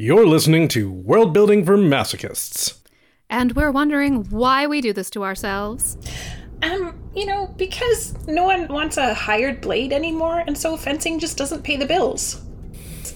[0.00, 2.78] You're listening to World Building for Masochists.
[3.28, 5.98] And we're wondering why we do this to ourselves.
[6.62, 11.36] Um, you know, because no one wants a hired blade anymore, and so fencing just
[11.36, 12.40] doesn't pay the bills.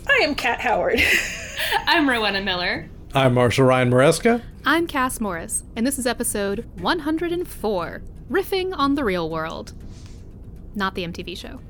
[0.09, 1.01] I am Kat Howard.
[1.87, 2.91] I'm Rowena Miller.
[3.15, 4.43] I'm Marshall Ryan Maresca.
[4.67, 9.73] I'm Cass Morris, and this is episode 104 Riffing on the Real World.
[10.75, 11.61] Not the MTV show.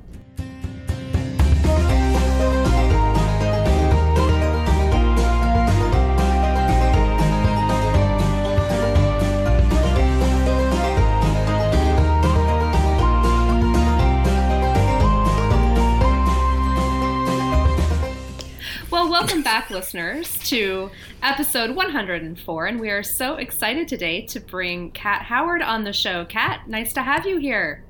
[18.93, 20.91] Well, welcome back, listeners, to
[21.23, 22.67] episode 104.
[22.67, 26.25] And we are so excited today to bring Kat Howard on the show.
[26.25, 27.83] Kat, nice to have you here.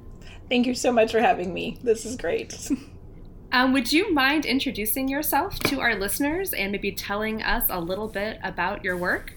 [0.48, 1.78] Thank you so much for having me.
[1.84, 2.70] This is great.
[3.52, 8.08] Um, would you mind introducing yourself to our listeners and maybe telling us a little
[8.08, 9.36] bit about your work?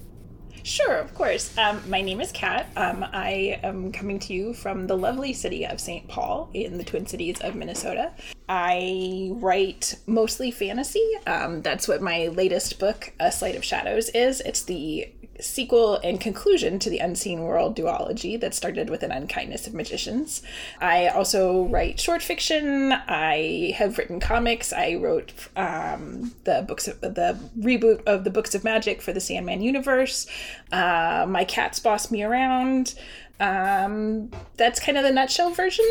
[0.66, 1.56] Sure, of course.
[1.56, 2.66] Um, my name is Kat.
[2.76, 6.08] Um, I am coming to you from the lovely city of St.
[6.08, 8.10] Paul in the Twin Cities of Minnesota.
[8.48, 11.08] I write mostly fantasy.
[11.24, 14.40] Um, that's what my latest book, A Sleight of Shadows, is.
[14.40, 15.08] It's the
[15.40, 20.42] sequel and conclusion to the Unseen World duology that started with an unkindness of magicians.
[20.80, 22.92] I also write short fiction.
[22.92, 24.72] I have written comics.
[24.72, 29.20] I wrote um, the books of the reboot of the Books of Magic for the
[29.20, 30.26] Sandman universe.
[30.72, 32.94] Uh, my cats boss me around.
[33.38, 35.86] Um, that's kind of the nutshell version.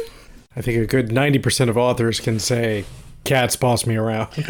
[0.55, 2.85] I think a good 90% of authors can say,
[3.25, 4.29] Cats boss me around.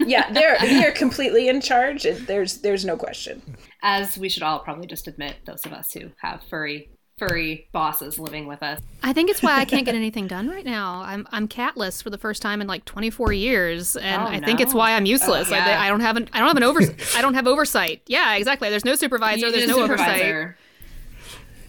[0.00, 2.02] yeah, they're they're completely in charge.
[2.02, 3.40] There's there's no question.
[3.82, 6.88] As we should all probably just admit, those of us who have furry
[7.18, 8.80] furry bosses living with us.
[9.02, 11.02] I think it's why I can't get anything done right now.
[11.04, 14.60] I'm I'm catless for the first time in like 24 years, and Oh, I think
[14.60, 15.50] it's why I'm useless.
[15.50, 15.82] Oh, I- yeah.
[15.82, 16.80] I, don't have an I don't have an over
[17.16, 18.02] I don't have oversight.
[18.06, 18.70] Yeah, exactly.
[18.70, 19.46] There's no supervisor.
[19.46, 20.06] You There's need a no oversight.
[20.20, 20.56] supervisor.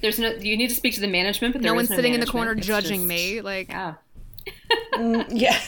[0.01, 0.29] There's no.
[0.31, 2.25] You need to speak to the management, but No there one's is sitting in the
[2.25, 3.41] corner It's judging just- me.
[3.41, 3.95] Like Yeah.
[4.95, 5.59] Mm, yeah,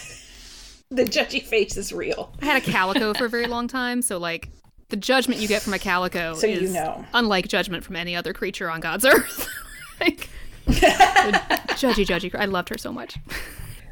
[0.91, 2.33] the judgy face is real.
[2.41, 4.49] I had a calico for a very long time, so like
[4.89, 7.05] the judgment you get from a calico So is you know.
[7.13, 9.47] unlike judgment from any other creature on God's earth.
[9.99, 10.29] like
[10.65, 10.71] the
[11.75, 12.33] judgy, judgy.
[12.37, 13.17] I loved her so much.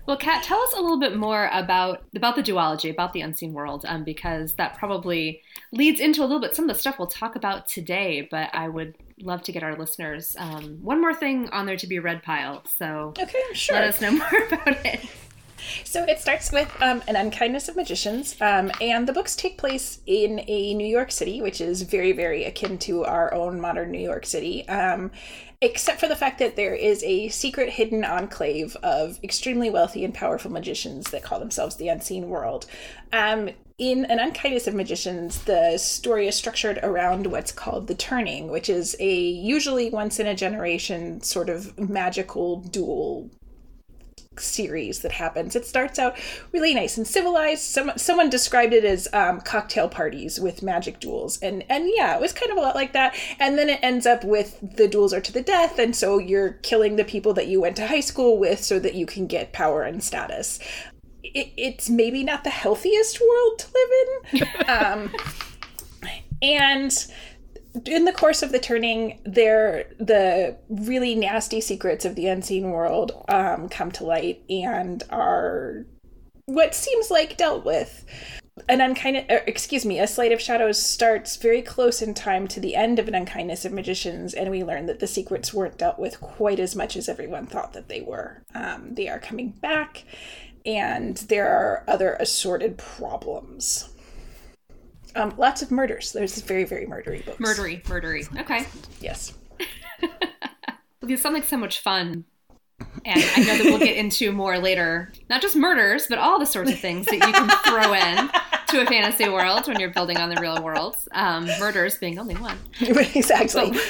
[0.06, 3.54] Well, Kat, tell us a little bit more about about the duology, about the unseen
[3.54, 7.08] world, um, because that probably leads into a little bit some of the stuff we'll
[7.08, 8.28] talk about today.
[8.30, 11.88] But I would love to get our listeners um, one more thing on there to
[11.88, 12.64] be red pile.
[12.66, 13.76] So Okay, sure.
[13.76, 15.00] let us know more about it.
[15.84, 20.00] So it starts with um, an unkindness of magicians, um, and the books take place
[20.06, 24.02] in a New York City, which is very, very akin to our own modern New
[24.02, 24.68] York City.
[24.68, 25.12] Um,
[25.62, 30.14] except for the fact that there is a secret hidden enclave of extremely wealthy and
[30.14, 32.66] powerful magicians that call themselves the Unseen World.
[33.14, 38.50] Um, in An Unkindness of Magicians, the story is structured around what's called the Turning,
[38.50, 43.32] which is a usually once in a generation sort of magical duel
[44.40, 45.56] series that happens.
[45.56, 46.18] It starts out
[46.52, 47.62] really nice and civilized.
[47.62, 52.22] Some someone described it as um, cocktail parties with magic duels, and and yeah, it
[52.22, 53.16] was kind of a lot like that.
[53.40, 56.54] And then it ends up with the duels are to the death, and so you're
[56.64, 59.54] killing the people that you went to high school with so that you can get
[59.54, 60.60] power and status.
[61.24, 64.68] It, it's maybe not the healthiest world to live in.
[64.70, 65.16] um,
[66.42, 67.08] and
[67.86, 73.24] in the course of the turning, there the really nasty secrets of the unseen world
[73.28, 75.86] um, come to light and are
[76.46, 78.06] what seems like dealt with.
[78.70, 82.60] An unkindness, er, excuse me, a sleight of shadows starts very close in time to
[82.60, 85.98] the end of an unkindness of magicians, and we learn that the secrets weren't dealt
[85.98, 88.44] with quite as much as everyone thought that they were.
[88.54, 90.04] Um, they are coming back,
[90.68, 93.90] and there are other assorted problems.
[95.16, 96.12] Um, lots of murders.
[96.12, 97.38] There's very, very murdery books.
[97.40, 98.40] Murdery, murdery.
[98.40, 98.66] Okay.
[99.00, 99.34] Yes.
[101.02, 102.26] These sound like so much fun.
[103.06, 106.46] And I know that we'll get into more later, not just murders, but all the
[106.46, 108.30] sorts of things that you can throw in
[108.70, 110.98] to a fantasy world when you're building on the real world.
[111.12, 112.58] Um, murders being only one.
[112.82, 113.74] exactly.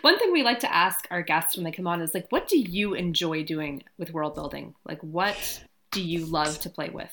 [0.00, 2.48] One thing we like to ask our guests when they come on is like, what
[2.48, 4.74] do you enjoy doing with world building?
[4.84, 7.12] Like, what do you love to play with?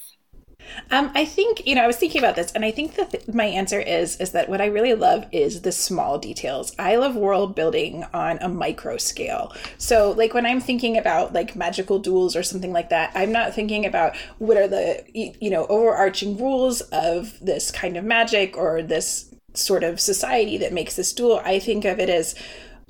[0.92, 3.28] Um, I think you know I was thinking about this, and I think that th-
[3.28, 6.76] my answer is is that what I really love is the small details.
[6.78, 9.54] I love world building on a micro scale.
[9.78, 13.54] So, like when I'm thinking about like magical duels or something like that, I'm not
[13.54, 18.82] thinking about what are the you know overarching rules of this kind of magic or
[18.82, 21.42] this sort of society that makes this duel.
[21.44, 22.36] I think of it as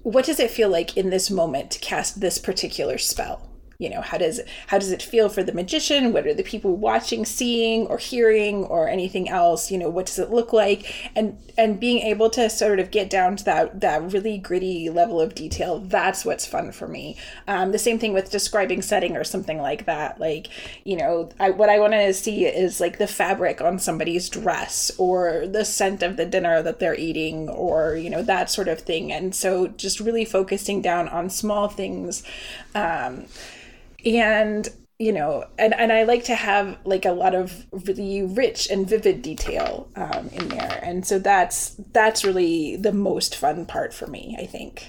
[0.03, 4.01] what does it feel like in this moment to cast this particular spell you know
[4.01, 6.13] how does how does it feel for the magician?
[6.13, 9.69] What are the people watching seeing or hearing or anything else?
[9.71, 11.11] You know what does it look like?
[11.15, 15.19] And and being able to sort of get down to that that really gritty level
[15.19, 17.17] of detail that's what's fun for me.
[17.47, 20.19] Um, the same thing with describing setting or something like that.
[20.19, 20.47] Like
[20.83, 24.91] you know I, what i want to see is like the fabric on somebody's dress
[24.97, 28.79] or the scent of the dinner that they're eating or you know that sort of
[28.79, 29.11] thing.
[29.11, 32.23] And so just really focusing down on small things
[32.73, 33.25] um,
[34.05, 34.69] and
[34.99, 38.87] you know and, and i like to have like a lot of really rich and
[38.87, 40.79] vivid detail um, in there.
[40.81, 44.87] And so that's that's really the most fun part for me i think.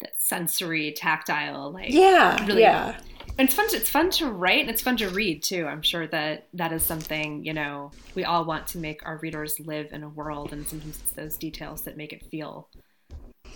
[0.00, 2.98] That sensory tactile like yeah really yeah.
[3.38, 5.64] And it's fun to, it's fun to write and it's fun to read too.
[5.64, 9.58] I'm sure that that is something you know we all want to make our readers
[9.60, 12.68] live in a world and sometimes it's those details that make it feel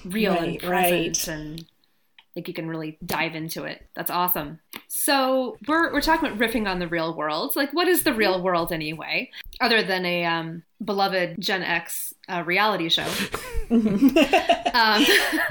[0.04, 1.28] real right, and present right.
[1.28, 1.64] and
[2.34, 3.86] like you can really dive into it.
[3.94, 4.60] That's awesome.
[4.88, 7.54] So we're we're talking about riffing on the real world.
[7.56, 9.30] Like, what is the real world anyway,
[9.60, 13.02] other than a um, beloved Gen X uh, reality show?
[13.70, 13.82] um,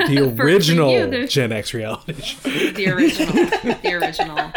[0.07, 2.49] the original for, for you, Gen X reality show.
[2.49, 3.33] The original.
[3.81, 4.51] the original.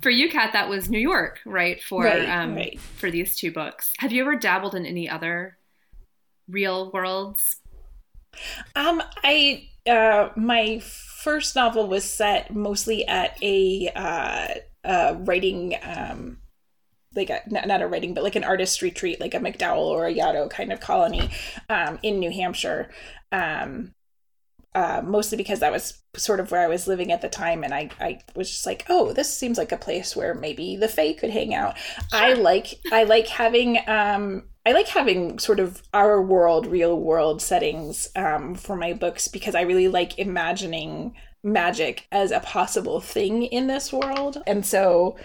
[0.00, 1.82] For you, Kat, that was New York, right?
[1.82, 2.78] For right, um, right.
[2.78, 3.92] for these two books.
[3.98, 5.56] Have you ever dabbled in any other
[6.48, 7.56] real worlds?
[8.76, 14.48] Um, I uh, my first novel was set mostly at a uh,
[14.84, 16.38] uh, writing um,
[17.14, 20.14] like a, not a writing but like an artist retreat like a MacDowell or a
[20.14, 21.30] yaddo kind of colony
[21.68, 22.90] um, in new hampshire
[23.32, 23.92] um,
[24.74, 27.74] uh, mostly because that was sort of where I was living at the time, and
[27.74, 31.12] I, I was just like, oh, this seems like a place where maybe the Fae
[31.12, 31.76] could hang out.
[31.78, 32.04] Sure.
[32.12, 37.42] I like I like having um, I like having sort of our world, real world
[37.42, 43.42] settings um, for my books because I really like imagining magic as a possible thing
[43.44, 44.40] in this world.
[44.46, 45.16] And so,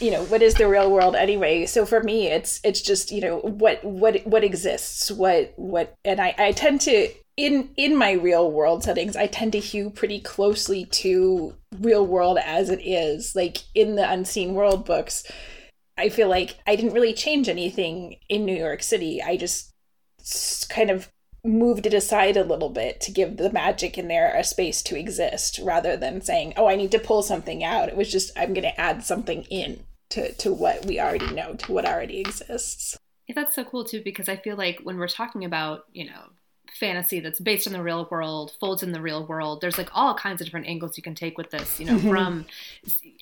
[0.00, 1.66] you know, what is the real world anyway?
[1.66, 6.20] So for me, it's it's just you know what what what exists, what what, and
[6.20, 10.18] I I tend to in in my real world settings i tend to hew pretty
[10.18, 15.22] closely to real world as it is like in the unseen world books
[15.98, 19.22] I feel like I didn't really change anything in New York City.
[19.22, 19.72] I just
[20.68, 21.10] kind of
[21.44, 24.98] moved it aside a little bit to give the magic in there a space to
[24.98, 28.54] exist rather than saying, "Oh, I need to pull something out." It was just I'm
[28.54, 32.96] going to add something in to to what we already know, to what already exists.
[33.26, 36.30] Yeah, that's so cool too because I feel like when we're talking about, you know,
[36.78, 39.60] fantasy that's based in the real world, folds in the real world.
[39.60, 42.08] There's like all kinds of different angles you can take with this, you know, mm-hmm.
[42.08, 42.46] from,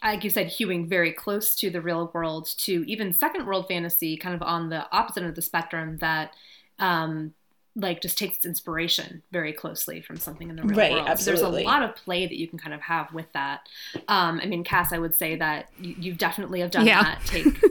[0.02, 4.16] like you said, hewing very close to the real world to even second world fantasy,
[4.16, 6.34] kind of on the opposite of the spectrum that,
[6.78, 7.34] um,
[7.76, 11.08] like just takes its inspiration very closely from something in the real right, world.
[11.08, 11.40] Absolutely.
[11.40, 13.68] So there's a lot of play that you can kind of have with that.
[14.08, 17.02] Um, I mean, Cass, I would say that you, you definitely have done yeah.
[17.02, 17.22] that.
[17.26, 17.62] Take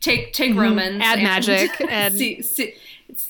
[0.00, 0.60] take take mm-hmm.
[0.60, 2.74] Romans, add and magic, and see, see,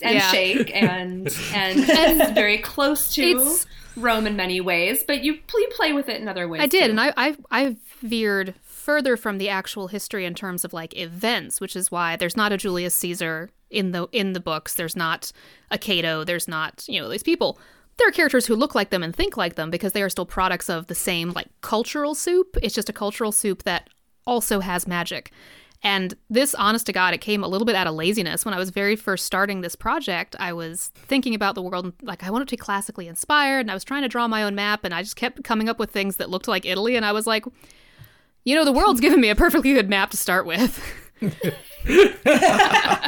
[0.02, 0.30] and yeah.
[0.30, 3.66] shake and and and very close to it's,
[3.96, 6.60] Rome in many ways, but you, you play with it in other ways.
[6.60, 6.90] I did, too.
[6.90, 11.60] and I I I veered further from the actual history in terms of like events,
[11.60, 14.74] which is why there's not a Julius Caesar in the in the books.
[14.74, 15.32] There's not
[15.70, 16.24] a Cato.
[16.24, 17.58] There's not you know these people.
[17.98, 20.24] There are characters who look like them and think like them because they are still
[20.26, 22.56] products of the same like cultural soup.
[22.62, 23.90] It's just a cultural soup that
[24.26, 25.32] also has magic.
[25.82, 28.44] And this, honest to God, it came a little bit out of laziness.
[28.44, 32.24] When I was very first starting this project, I was thinking about the world, like,
[32.24, 34.80] I wanted to be classically inspired, and I was trying to draw my own map,
[34.82, 37.26] and I just kept coming up with things that looked like Italy, and I was
[37.26, 37.44] like,
[38.44, 40.82] you know, the world's given me a perfectly good map to start with.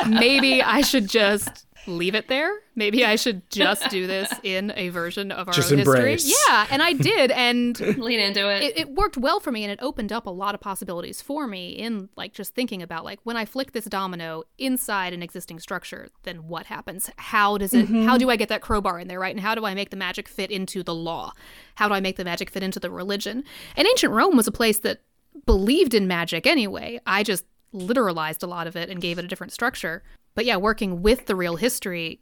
[0.07, 2.53] Maybe I should just leave it there.
[2.75, 6.25] Maybe I should just do this in a version of our just own embrace.
[6.25, 6.37] history.
[6.49, 8.63] Yeah, and I did, and lean into it.
[8.63, 8.79] it.
[8.79, 8.91] it.
[8.91, 12.09] worked well for me, and it opened up a lot of possibilities for me in
[12.17, 16.49] like just thinking about like when I flick this domino inside an existing structure, then
[16.49, 17.11] what happens?
[17.17, 17.87] How does it?
[17.87, 18.05] Mm-hmm.
[18.05, 19.35] How do I get that crowbar in there, right?
[19.35, 21.33] And how do I make the magic fit into the law?
[21.77, 23.45] How do I make the magic fit into the religion?
[23.77, 25.01] And ancient Rome was a place that
[25.47, 27.01] believed in magic anyway.
[27.07, 30.03] I just literalized a lot of it and gave it a different structure.
[30.35, 32.21] But yeah, working with the real history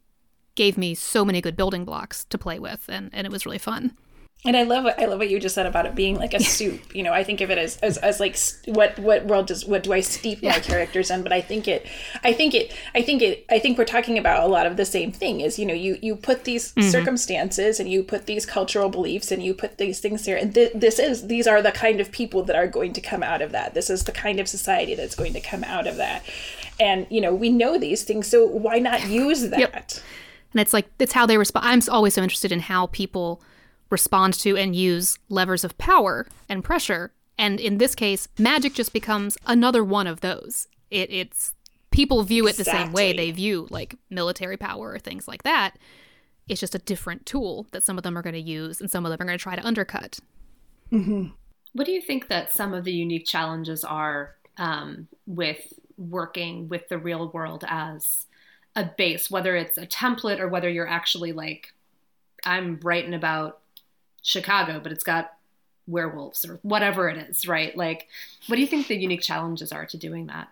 [0.55, 3.59] gave me so many good building blocks to play with, and, and it was really
[3.59, 3.97] fun.
[4.45, 6.41] And I love what I love what you just said about it being like a
[6.43, 6.95] soup.
[6.95, 9.83] You know, I think of it as, as, as like what what world does what
[9.83, 10.53] do I steep yeah.
[10.53, 11.25] my characters in?
[11.25, 11.87] But I think it,
[12.23, 14.85] I think it, I think it, I think we're talking about a lot of the
[14.85, 15.41] same thing.
[15.41, 16.89] Is you know you you put these mm-hmm.
[16.89, 20.73] circumstances and you put these cultural beliefs and you put these things there, and th-
[20.73, 23.51] this is these are the kind of people that are going to come out of
[23.51, 23.75] that.
[23.75, 26.23] This is the kind of society that's going to come out of that
[26.81, 29.91] and you know we know these things so why not use that yep.
[30.53, 33.43] and it's like it's how they respond i'm always so interested in how people
[33.91, 37.13] respond to and use levers of power and pressure.
[37.39, 40.69] And in this case, magic just becomes another one of those.
[40.91, 41.55] It, it's
[41.91, 45.79] people view it the same way they view like military power or things like that.
[46.49, 49.05] It's just a different tool that some of them are going to use and some
[49.05, 50.19] of them are going to try to undercut.
[51.73, 56.89] What do you think that some of the unique challenges are um, with working with
[56.89, 58.27] the real world as
[58.77, 61.73] a base, whether it's a template or whether you're actually like,
[62.45, 63.59] I'm writing about
[64.23, 65.33] Chicago, but it's got
[65.87, 67.77] werewolves or whatever it is, right?
[67.77, 68.09] Like,
[68.47, 70.49] what do you think the unique challenges are to doing that?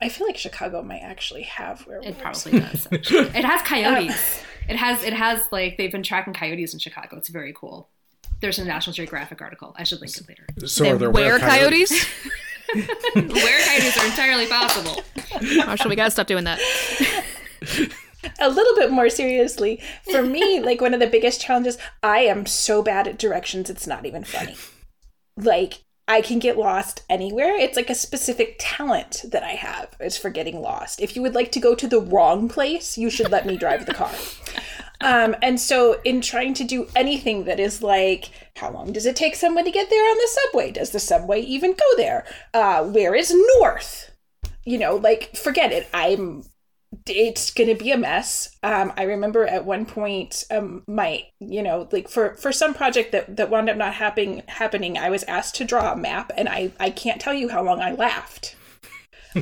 [0.00, 2.16] I feel like Chicago might actually have werewolves.
[2.16, 2.88] It probably does.
[2.92, 3.18] actually.
[3.20, 4.42] it has coyotes.
[4.68, 7.16] It has it has like they've been tracking coyotes in Chicago.
[7.16, 7.88] It's very cool.
[8.40, 9.74] There's a National Geographic article.
[9.78, 10.44] I should link it later.
[10.66, 11.90] So They are there wear were coyotes?
[13.14, 15.02] Where coyotes are entirely possible.
[15.64, 16.60] Marshall, we got to stop doing that.
[18.38, 22.46] a little bit more seriously, for me, like one of the biggest challenges, I am
[22.46, 24.56] so bad at directions, it's not even funny.
[25.36, 27.54] Like, I can get lost anywhere.
[27.54, 31.00] It's like a specific talent that I have is for getting lost.
[31.00, 33.84] If you would like to go to the wrong place, you should let me drive
[33.84, 34.12] the car.
[35.00, 39.16] Um, and so, in trying to do anything that is like, how long does it
[39.16, 40.72] take someone to get there on the subway?
[40.72, 42.24] Does the subway even go there?
[42.52, 44.10] Uh, where is north?
[44.64, 45.88] You know, like, forget it.
[45.94, 46.44] I'm
[47.06, 51.86] it's gonna be a mess um i remember at one point um my you know
[51.92, 55.54] like for for some project that that wound up not happening happening i was asked
[55.54, 58.56] to draw a map and i i can't tell you how long i laughed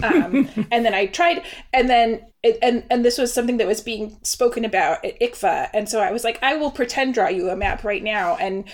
[0.02, 3.80] um and then i tried and then it, and and this was something that was
[3.80, 5.70] being spoken about at ICFA.
[5.74, 8.36] And so i was like i will pretend draw you a map right now.
[8.36, 8.64] And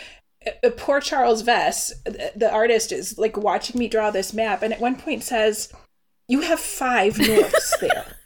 [0.47, 4.63] uh, poor charles vess the, the artist is like watching me draw this map.
[4.63, 5.73] And at one point says
[6.29, 8.17] you have five norths there.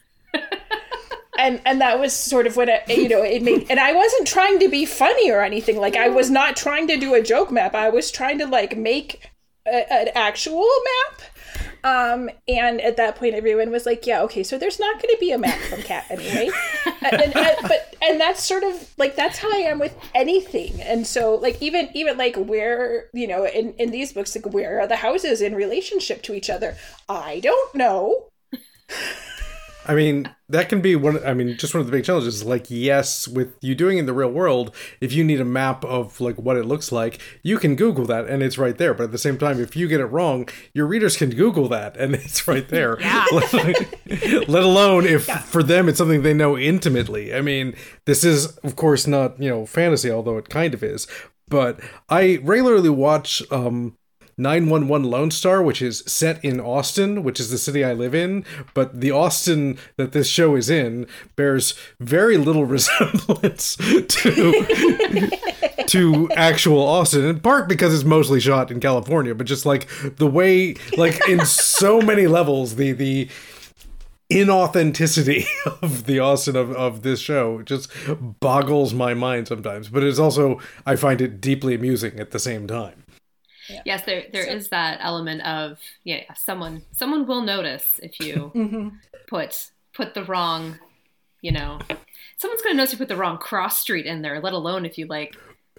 [1.39, 4.27] And and that was sort of what it, you know it made and i wasn't
[4.27, 5.77] trying to be funny or anything.
[5.77, 7.75] Like i was not trying to do a joke map.
[7.75, 9.31] I was trying to like make
[9.67, 11.23] a, an actual map
[11.85, 15.19] um and at that point everyone was like yeah okay so there's not going to
[15.21, 16.51] be a map from Kat anyway.
[17.03, 20.81] And, and- and- but and that's sort of like that's how i am with anything.
[20.83, 24.81] And so like even even like where you know in in these books like where
[24.81, 26.77] are the houses in relationship to each other?
[27.09, 28.27] I don't know
[29.89, 31.25] I mean, that can be one.
[31.25, 32.45] I mean, just one of the big challenges.
[32.45, 35.85] Like, yes, with you doing it in the real world, if you need a map
[35.85, 38.95] of like what it looks like, you can Google that and it's right there.
[38.95, 41.97] But at the same time, if you get it wrong, your readers can Google that
[41.97, 42.97] and it's right there.
[44.49, 47.35] Let alone if for them it's something they know intimately.
[47.35, 47.75] I mean,
[48.05, 51.07] this is of course not you know fantasy, although it kind of is.
[51.49, 53.43] But I regularly watch.
[53.53, 53.97] um
[54.39, 58.45] 911 Lone Star, which is set in Austin, which is the city I live in,
[58.75, 65.31] but the Austin that this show is in bears very little resemblance to
[65.87, 70.27] to actual Austin, in part because it's mostly shot in California, but just like the
[70.27, 73.29] way like in so many levels the the
[74.31, 75.47] inauthenticity
[75.83, 77.89] of the Austin of, of this show just
[78.41, 79.89] boggles my mind sometimes.
[79.89, 83.05] But it's also I find it deeply amusing at the same time.
[83.85, 88.89] Yes, there there is that element of yeah, someone someone will notice if you mm-hmm.
[89.29, 90.79] put put the wrong,
[91.43, 91.79] you know,
[92.39, 94.41] someone's going to notice you put the wrong cross street in there.
[94.41, 95.35] Let alone if you like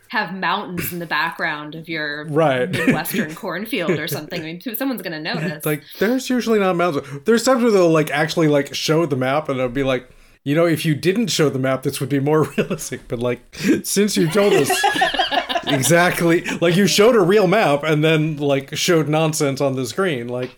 [0.10, 2.70] have mountains in the background of your Right.
[2.70, 4.40] midwestern cornfield or something.
[4.42, 5.66] I mean, someone's going to notice.
[5.66, 9.50] like there's usually not mountains there's times where they'll like actually like show the map
[9.50, 10.10] and it'll be like
[10.46, 13.42] you know if you didn't show the map this would be more realistic but like
[13.84, 14.72] since you told us
[15.68, 20.28] exactly like you showed a real map and then like showed nonsense on the screen
[20.28, 20.58] like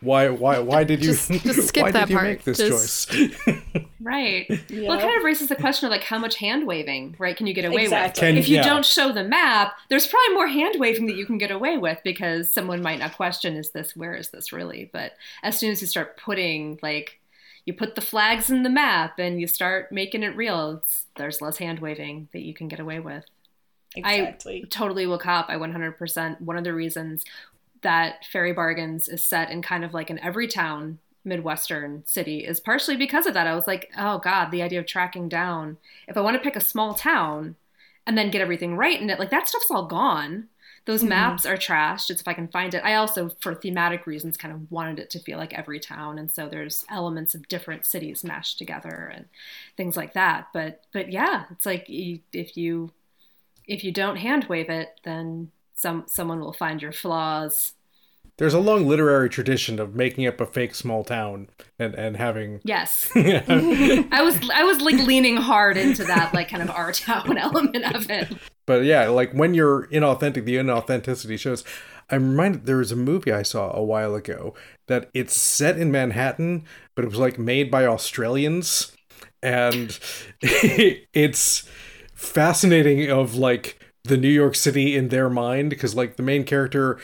[0.00, 2.28] why why why did you Just- just skip why that did you part.
[2.28, 3.36] make this Just- choice
[3.98, 4.46] Right.
[4.48, 7.36] Well, it kind of raises the question of like how much hand waving, right?
[7.36, 8.20] Can you get away Exactly.
[8.20, 8.44] Can- with?
[8.44, 8.62] If you yeah.
[8.62, 11.98] don't show the map, there's probably more hand waving that you can get away with
[12.04, 14.88] because someone might not question, is this, where is this really?
[14.92, 17.18] But as soon as you start putting like,
[17.64, 21.42] you put the flags in the map and you start making it real, it's, there's
[21.42, 23.24] less hand waving that you can get away with.
[23.96, 25.48] Exactly Totally will cop.
[25.48, 26.40] I 100%.
[26.40, 27.24] One of the reasons
[27.82, 32.60] that Fairy Bargains is set in kind of like an every town Midwestern city is
[32.60, 33.46] partially because of that.
[33.46, 35.76] I was like, oh God, the idea of tracking down.
[36.08, 37.56] If I want to pick a small town
[38.06, 40.48] and then get everything right in it, like that stuff's all gone.
[40.86, 41.08] Those mm-hmm.
[41.10, 42.10] maps are trashed.
[42.10, 42.84] It's if I can find it.
[42.84, 46.30] I also, for thematic reasons, kind of wanted it to feel like every town, and
[46.30, 49.24] so there's elements of different cities mashed together and
[49.76, 50.46] things like that.
[50.52, 52.92] But but yeah, it's like you, if you
[53.66, 57.74] if you don't hand wave it, then some someone will find your flaws.
[58.38, 62.60] there's a long literary tradition of making up a fake small town and and having
[62.64, 67.36] Yes, I was I was like leaning hard into that like kind of our town
[67.46, 68.28] element of it.
[68.66, 71.64] but yeah, like when you're inauthentic, the inauthenticity shows.
[72.08, 74.54] I'm reminded there was a movie I saw a while ago
[74.86, 78.92] that it's set in Manhattan, but it was like made by Australians,
[79.42, 79.98] and
[80.40, 81.68] it's
[82.16, 86.98] fascinating of like the New York City in their mind because like the main character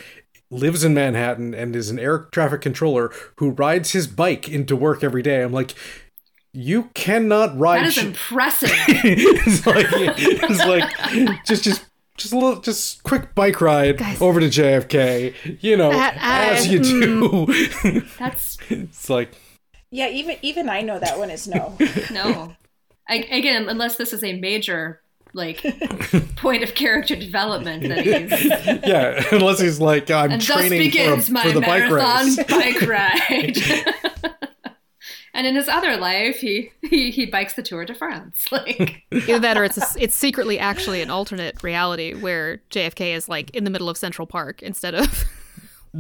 [0.50, 5.02] lives in Manhattan and is an air traffic controller who rides his bike into work
[5.04, 5.42] every day.
[5.42, 5.75] I'm like,
[6.52, 7.81] you cannot ride.
[7.81, 8.71] That is sh- impressive.
[8.88, 11.87] it's like it's like just just
[12.19, 14.21] just a little just quick bike ride Guys.
[14.21, 15.62] over to JFK.
[15.62, 17.47] You know, Uh, uh, as you do.
[18.19, 19.31] That's it's like
[19.90, 21.76] Yeah, even even I know that one is no.
[22.12, 22.54] no.
[23.09, 25.00] I, again, unless this is a major
[25.35, 25.62] like
[26.37, 28.45] point of character development that he's
[28.87, 31.89] yeah, unless he's like I'm and thus training for, a, begins my for the bike
[31.89, 32.37] marathon race.
[32.49, 33.59] bike ride.
[35.35, 38.51] and in his other life, he, he he bikes the Tour de France.
[38.53, 43.29] Like Either that, or it's a, it's secretly actually an alternate reality where JFK is
[43.29, 45.25] like in the middle of Central Park instead of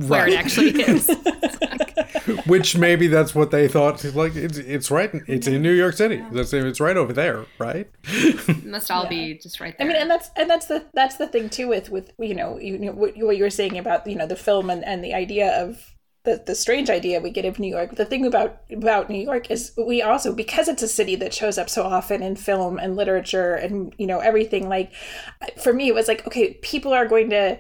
[0.06, 0.34] where it Right.
[0.34, 1.10] actually is.
[2.46, 4.04] Which maybe that's what they thought.
[4.04, 5.10] Like it's it's right.
[5.26, 6.24] It's in New York City.
[6.30, 7.88] That's it's right over there, right?
[8.04, 11.26] it must all be just right I mean, and that's and that's the that's the
[11.26, 14.16] thing too with with you know you know what, what you were saying about you
[14.16, 15.94] know the film and, and the idea of
[16.24, 17.96] the the strange idea we get of New York.
[17.96, 21.58] The thing about about New York is we also because it's a city that shows
[21.58, 24.68] up so often in film and literature and you know everything.
[24.68, 24.92] Like
[25.60, 27.58] for me, it was like okay, people are going to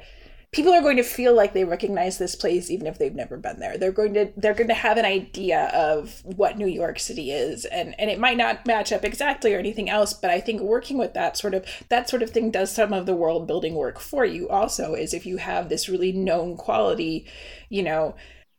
[0.52, 3.58] people are going to feel like they recognize this place even if they've never been
[3.58, 3.78] there.
[3.78, 7.64] They're going to they're going to have an idea of what new york city is
[7.64, 10.98] and and it might not match up exactly or anything else but i think working
[10.98, 13.98] with that sort of that sort of thing does some of the world building work
[13.98, 17.26] for you also is if you have this really known quality
[17.68, 18.14] you know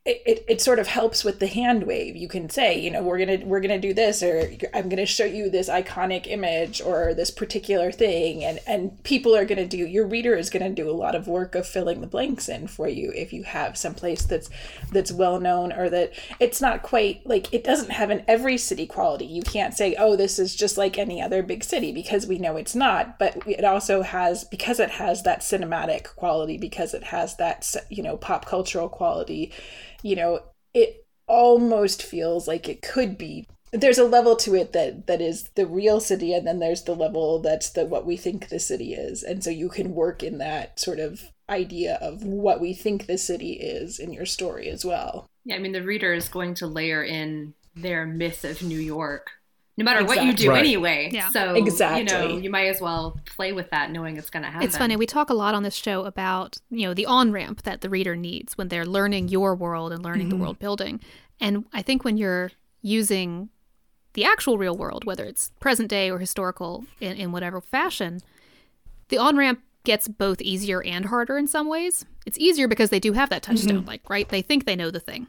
[0.06, 2.14] it, it, sort of helps with the hand wave.
[2.14, 5.24] You can say you know we're gonna we're gonna do this or i'm gonna show
[5.24, 10.06] you this iconic image or this particular thing and and people are gonna do your
[10.06, 13.10] reader is gonna do a lot of work of filling the blanks in for you
[13.14, 14.50] if you have someplace that's
[14.92, 18.86] that's well known or that it's not quite like it doesn't have an every city
[18.86, 19.24] quality.
[19.24, 22.56] You can't say oh this is just like any other big city because we know
[22.56, 27.36] it's not but it also has because it has that cinematic quality because it has
[27.36, 29.50] that you know pop cultural quality
[30.04, 30.40] you know
[30.74, 33.48] it almost feels like it could be.
[33.72, 36.94] There's a level to it that that is the real city and then there's the
[36.94, 39.24] level that's the what we think the city is.
[39.24, 43.18] And so you can work in that sort of idea of what we think the
[43.18, 45.26] city is in your story as well.
[45.44, 49.30] Yeah, I mean, the reader is going to layer in their myth of New York,
[49.76, 50.60] no matter what you do Right.
[50.60, 51.10] anyway.
[51.12, 51.30] Yeah.
[51.30, 52.02] So exactly.
[52.02, 54.66] you know, you might as well play with that, knowing it's going to happen.
[54.66, 54.96] It's funny.
[54.96, 57.90] We talk a lot on this show about you know the on ramp that the
[57.90, 60.44] reader needs when they're learning your world and learning the mm-hmm.
[60.44, 61.00] world building.
[61.40, 63.48] And I think when you're using
[64.12, 68.20] the actual real world, whether it's present day or historical in, in whatever fashion,
[69.08, 72.06] the on ramp gets both easier and harder in some ways.
[72.24, 73.88] It's easier because they do have that touchstone, mm-hmm.
[73.88, 75.26] like right, they think they know the thing.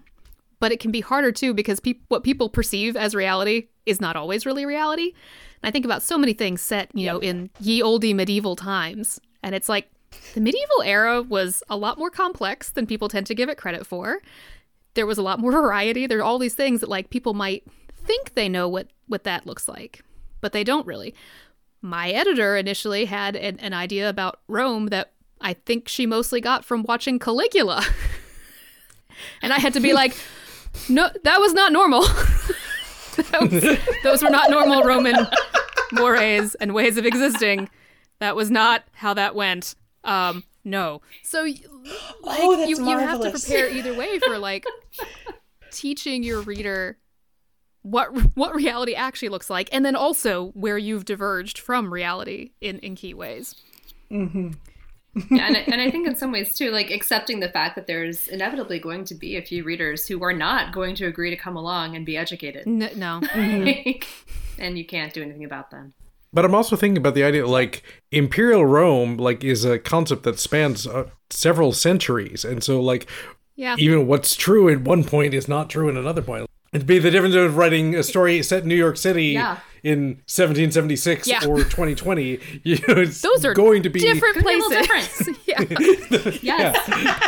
[0.60, 4.16] But it can be harder too because peop what people perceive as reality is not
[4.16, 5.14] always really reality.
[5.62, 9.20] And I think about so many things set, you know, in ye olde medieval times,
[9.44, 9.90] and it's like
[10.34, 13.86] the medieval era was a lot more complex than people tend to give it credit
[13.86, 14.20] for.
[14.94, 16.08] There was a lot more variety.
[16.08, 17.64] There are all these things that like people might
[17.96, 20.04] think they know what what that looks like,
[20.42, 21.14] but they don't really.
[21.82, 26.66] My editor initially had an, an idea about Rome that I think she mostly got
[26.66, 27.86] from watching Caligula.
[29.42, 30.16] and I had to be like,
[30.90, 32.02] no, that was not normal.
[33.40, 35.16] Was- those were not normal Roman
[35.94, 37.70] mores and ways of existing.
[38.20, 39.76] That was not how that went.
[40.04, 41.02] Um, no.
[41.24, 41.66] So, like,
[42.24, 44.66] Oh, you, you have to prepare either way for like
[45.72, 46.98] teaching your reader
[47.84, 52.80] what what reality actually looks like, and then also where you've diverged from reality in
[52.80, 53.56] in key ways.
[55.32, 57.88] Yeah, and, I- and I think in some ways too, like accepting the fact that
[57.88, 61.36] there's inevitably going to be a few readers who are not going to agree to
[61.38, 63.22] come along and be educated, N- no.
[64.60, 65.94] and you can't do anything about them.
[66.34, 70.38] But I'm also thinking about the idea like imperial Rome like is a concept that
[70.40, 73.08] spans uh, several centuries, and so like
[73.56, 73.76] Yeah.
[73.80, 76.50] even what's true at one point is not true at another point.
[76.74, 79.60] It'd be the difference of writing a story set in New York City Yeah.
[79.86, 81.46] In 1776 Yeah.
[81.48, 82.40] or 2020.
[82.64, 85.38] You know, it's Those are going to be different Could be a little places.
[85.46, 85.62] yeah.
[86.42, 87.22] Yes.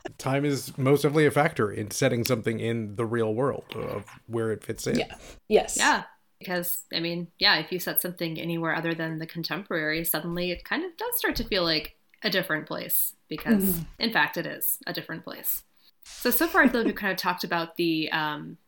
[0.18, 4.50] time is most definitely a factor in setting something in the real world of where
[4.50, 4.98] it fits in.
[4.98, 5.14] yeah
[5.48, 6.04] yes Yeah.
[6.38, 10.64] Because, I mean, yeah, if you set something anywhere other than the contemporary, suddenly it
[10.64, 13.14] kind of does start to feel like a different place.
[13.28, 15.62] Because, in fact, it is a different place.
[16.04, 18.58] So, so far, I feel like we've kind of talked about the um,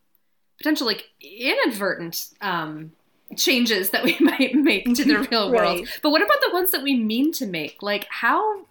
[0.58, 2.92] potential, like, inadvertent um,
[3.36, 5.86] changes that we might make to the real world.
[6.02, 7.82] But what about the ones that we mean to make?
[7.82, 8.66] Like how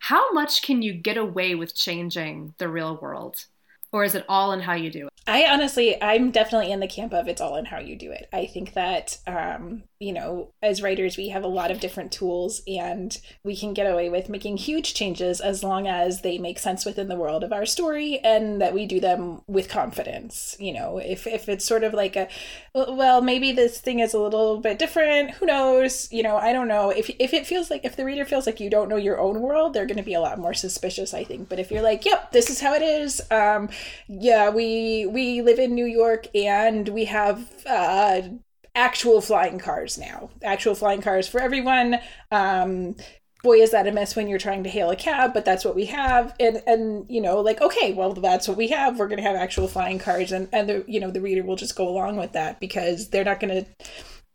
[0.00, 3.46] how much can you get away with changing the real world?
[3.90, 5.12] Or is it all in how you do it?
[5.26, 8.28] I honestly, I'm definitely in the camp of it's all in how you do it.
[8.32, 12.62] I think that, um, you know, as writers, we have a lot of different tools
[12.68, 16.84] and we can get away with making huge changes as long as they make sense
[16.84, 20.56] within the world of our story and that we do them with confidence.
[20.60, 22.28] You know, if, if it's sort of like a,
[22.74, 26.06] well, maybe this thing is a little bit different, who knows?
[26.12, 26.90] You know, I don't know.
[26.90, 29.40] If, if it feels like, if the reader feels like you don't know your own
[29.40, 31.48] world, they're going to be a lot more suspicious, I think.
[31.48, 33.68] But if you're like, yep, this is how it is, um,
[34.06, 38.22] yeah, we, we live in New York and we have uh,
[38.78, 40.30] actual flying cars now.
[40.42, 41.98] Actual flying cars for everyone.
[42.30, 42.94] Um,
[43.42, 45.74] boy, is that a mess when you're trying to hail a cab, but that's what
[45.74, 46.34] we have.
[46.38, 48.98] And and you know, like okay, well that's what we have.
[48.98, 51.76] We're gonna have actual flying cars, and and the you know the reader will just
[51.76, 53.66] go along with that because they're not gonna.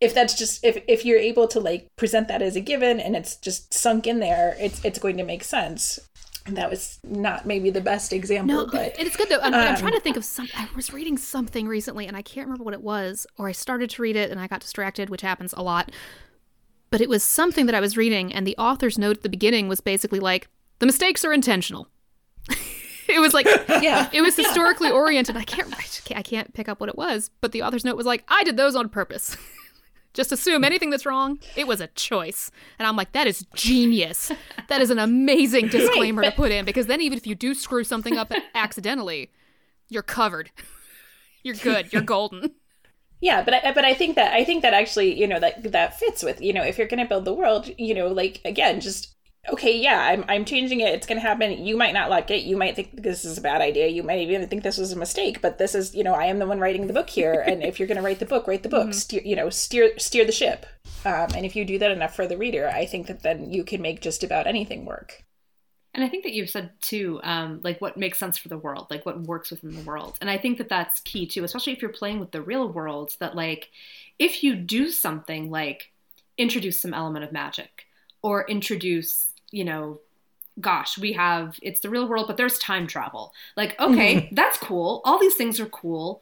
[0.02, 3.16] If that's just if if you're able to like present that as a given and
[3.16, 6.00] it's just sunk in there, it's it's going to make sense.
[6.46, 9.40] And that was not maybe the best example, No, but it's good though.
[9.40, 10.50] I'm, I'm um, trying to think of some.
[10.58, 13.90] I was reading something recently, and I can't remember what it was, or I started
[13.92, 15.92] to read it and I got distracted, which happens a lot.
[16.90, 19.70] But it was something that I was reading, and the author's note at the beginning
[19.70, 21.88] was basically like, "The mistakes are intentional."
[23.08, 23.46] it was like,
[23.82, 25.38] yeah, it was historically oriented.
[25.38, 27.96] I can't, I can't, I can't pick up what it was, but the author's note
[27.96, 29.38] was like, "I did those on purpose."
[30.14, 32.52] Just assume anything that's wrong, it was a choice.
[32.78, 34.32] And I'm like, that is genius.
[34.70, 37.54] That is an amazing disclaimer to but- put in because then even if you do
[37.54, 39.32] screw something up accidentally,
[39.90, 40.52] you're covered.
[41.44, 41.92] You're good.
[41.92, 42.52] You're golden.
[43.20, 45.98] Yeah, but I, but I think that I think that actually you know that that
[45.98, 48.82] fits with you know if you're going to build the world you know like again
[48.82, 49.13] just
[49.52, 50.94] okay yeah I'm I'm changing it.
[50.94, 51.66] It's going to happen.
[51.66, 52.44] You might not like it.
[52.44, 53.88] You might think this is a bad idea.
[53.88, 56.40] You might even think this was a mistake but this is you know I am
[56.40, 57.44] the one writing the book here.
[57.46, 58.94] And if you're going to write the book write the book.
[58.94, 60.66] Steer you know steer steer the ship.
[61.06, 63.64] Um, and if you do that enough for the reader I think that then you
[63.64, 65.24] can make just about anything work.
[65.94, 68.88] And I think that you've said too, um, like what makes sense for the world,
[68.90, 70.18] like what works within the world.
[70.22, 73.16] And I think that that's key too, especially if you're playing with the real world.
[73.20, 73.70] That like,
[74.18, 75.92] if you do something like
[76.36, 77.86] introduce some element of magic,
[78.24, 80.02] or introduce, you know,
[80.60, 83.34] gosh, we have it's the real world, but there's time travel.
[83.56, 84.36] Like, okay, mm-hmm.
[84.36, 85.02] that's cool.
[85.06, 86.22] All these things are cool.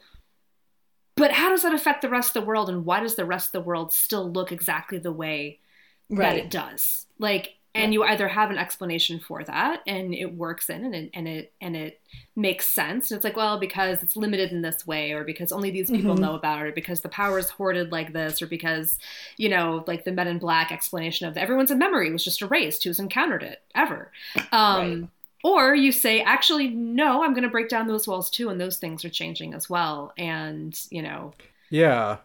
[1.16, 3.48] But how does that affect the rest of the world, and why does the rest
[3.48, 5.60] of the world still look exactly the way
[6.18, 7.06] that it does.
[7.20, 11.10] Like, and you either have an explanation for that, and it works in, and it
[11.14, 12.02] and it and it
[12.36, 13.10] makes sense.
[13.12, 16.16] And it's like, well, because it's limited in this way, or because only these people
[16.16, 16.20] Mhm.
[16.20, 19.00] know about it, or because the power is hoarded like this, or because
[19.38, 22.84] you know, like the Men in Black explanation of everyone's a memory was just erased,
[22.84, 24.12] who's encountered it ever.
[24.52, 25.10] Um, Right.
[25.44, 28.78] Or you say, actually, no, I'm going to break down those walls too, and those
[28.78, 30.14] things are changing as well.
[30.18, 31.34] And you know,
[31.72, 32.18] Yeah.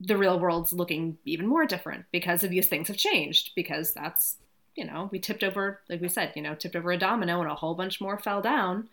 [0.00, 4.36] the real world's looking even more different because of these things have changed because that's
[4.76, 7.50] you know we tipped over like we said you know tipped over a domino and
[7.50, 8.88] a whole bunch more fell down.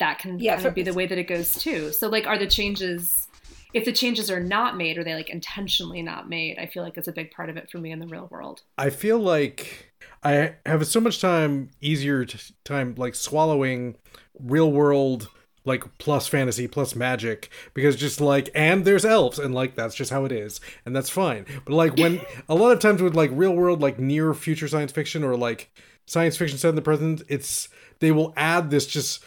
[0.00, 1.92] That can Yeah, kind of be the way that it goes too.
[1.92, 3.28] So like are the changes
[3.72, 6.58] if the changes are not made are they like intentionally not made?
[6.58, 8.62] I feel like it's a big part of it for me in the real world.
[8.78, 13.96] I feel like I have so much time easier t- time like swallowing
[14.38, 15.28] real world
[15.64, 20.10] like plus fantasy plus magic because just like and there's elves and like that's just
[20.10, 21.46] how it is and that's fine.
[21.64, 24.92] But like when a lot of times with like real world like near future science
[24.92, 25.70] fiction or like
[26.06, 27.68] science fiction set in the present it's
[28.00, 29.24] they will add this just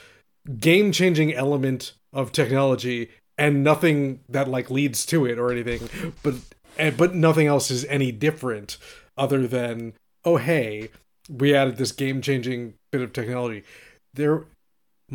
[0.59, 6.35] game changing element of technology and nothing that like leads to it or anything but
[6.77, 8.77] eh, but nothing else is any different
[9.17, 9.93] other than
[10.25, 10.89] oh hey
[11.29, 13.63] we added this game changing bit of technology.
[14.13, 14.45] There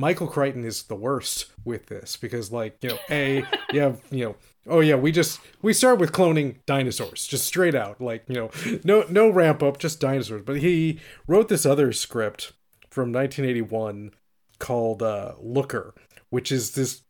[0.00, 4.24] michael crichton is the worst with this because like you know a you have you
[4.24, 4.36] know
[4.66, 8.50] oh yeah we just we start with cloning dinosaurs just straight out like you know
[8.82, 10.42] no no ramp up just dinosaurs.
[10.42, 12.52] But he wrote this other script
[12.88, 14.12] from 1981
[14.58, 15.94] called uh looker
[16.30, 17.02] which is this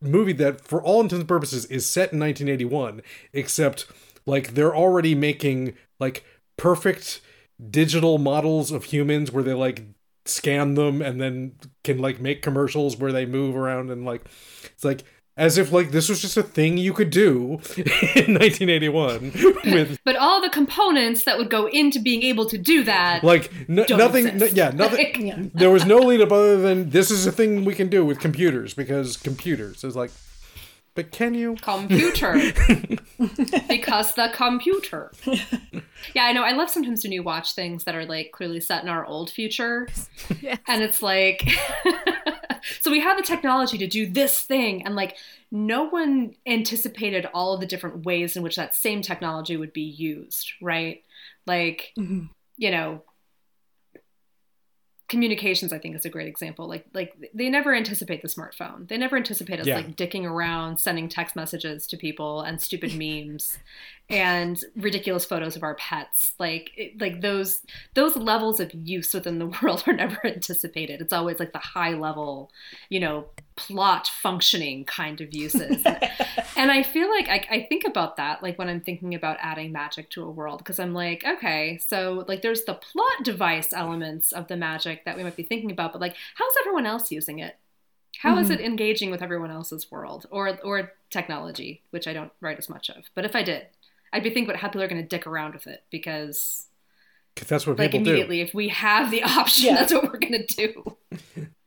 [0.00, 3.86] movie that for all intents and purposes is set in 1981 except
[4.24, 6.24] like they're already making like
[6.56, 7.20] perfect
[7.70, 9.84] digital models of humans where they like
[10.28, 11.52] scan them and then
[11.84, 14.24] can like make commercials where they move around and like
[14.66, 15.04] it's like
[15.36, 17.60] as if like this was just a thing you could do
[18.16, 19.32] in 1981
[19.72, 23.50] with but all the components that would go into being able to do that like
[23.68, 25.36] n- nothing yeah nothing Yeah.
[25.54, 28.18] there was no lead up other than this is a thing we can do with
[28.20, 30.10] computers because computers is like
[30.98, 31.54] but can you?
[31.62, 32.34] Computer.
[33.68, 35.12] Because the computer.
[36.14, 36.42] Yeah i know.
[36.42, 39.30] I love sometimes when you watch things that are like clearly set in our old
[39.30, 39.88] future.
[40.40, 40.58] Yes.
[40.66, 41.48] and it's like
[42.80, 45.16] so we have the technology to do this thing and like
[45.52, 49.82] no one anticipated all of the different ways in which that same technology would be
[49.82, 51.02] used right?
[51.46, 52.26] Like Mm-hmm.
[52.56, 53.02] you know
[55.08, 56.68] communications i think is a great example.
[56.68, 58.86] Like like they never anticipate the smartphone.
[58.88, 59.76] They never anticipate us Yeah.
[59.76, 63.58] like dicking around sending text messages to people and stupid memes
[64.10, 66.32] and ridiculous photos of our pets.
[66.38, 67.62] Like it, like those
[67.94, 71.00] those levels of use within the world are never anticipated.
[71.00, 72.50] It's always like the high level
[72.90, 75.82] you know plot functioning kind of uses
[76.58, 79.72] and I feel like I, I think about that like when I'm thinking about adding
[79.72, 84.32] magic to a world because I'm like, okay, so like there's the plot device elements
[84.32, 87.38] of the magic that we might be thinking about, but like how's everyone else using
[87.38, 87.56] it?
[88.18, 88.54] How is Mhm.
[88.54, 92.90] it engaging with everyone else's world or or technology, which I don't write as much
[92.90, 93.04] of.
[93.14, 93.66] But if I did,
[94.12, 96.66] I'd be thinking about how people are going to dick around with it because
[97.46, 98.10] that's what like people do.
[98.10, 99.74] immediately if we have the option, Yeah.
[99.76, 100.96] that's what we're going to do.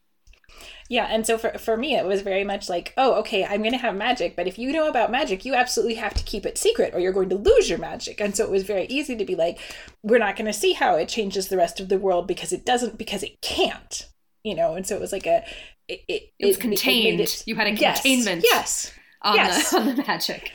[0.92, 3.72] Yeah, and so for for me, it was very much like, oh, okay, I'm going
[3.72, 6.58] to have magic, but if you know about magic, you absolutely have to keep it
[6.58, 8.20] secret, or you're going to lose your magic.
[8.20, 9.58] And so it was very easy to be like,
[10.04, 12.66] we're not going to see how it changes the rest of the world because it
[12.66, 14.06] doesn't, because it can't,
[14.44, 14.74] you know.
[14.76, 15.46] And so it was like a,
[15.88, 17.22] it it, It was it- contained.
[17.22, 19.70] it- you had a yes, containment Yes, on Yes.
[19.72, 20.52] the on the magic.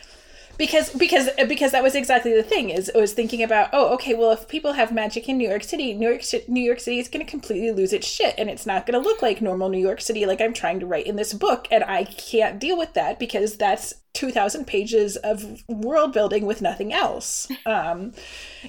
[0.58, 4.14] Because because because that was exactly the thing is I was thinking about oh okay
[4.14, 7.08] well if people have magic in New York City New York New York City is
[7.08, 9.80] going to completely lose its shit and it's not going to look like normal New
[9.80, 12.94] York City like I'm trying to write in this book and I can't deal with
[12.94, 17.48] that because that's 2000 pages of world building with nothing else.
[17.66, 18.12] Um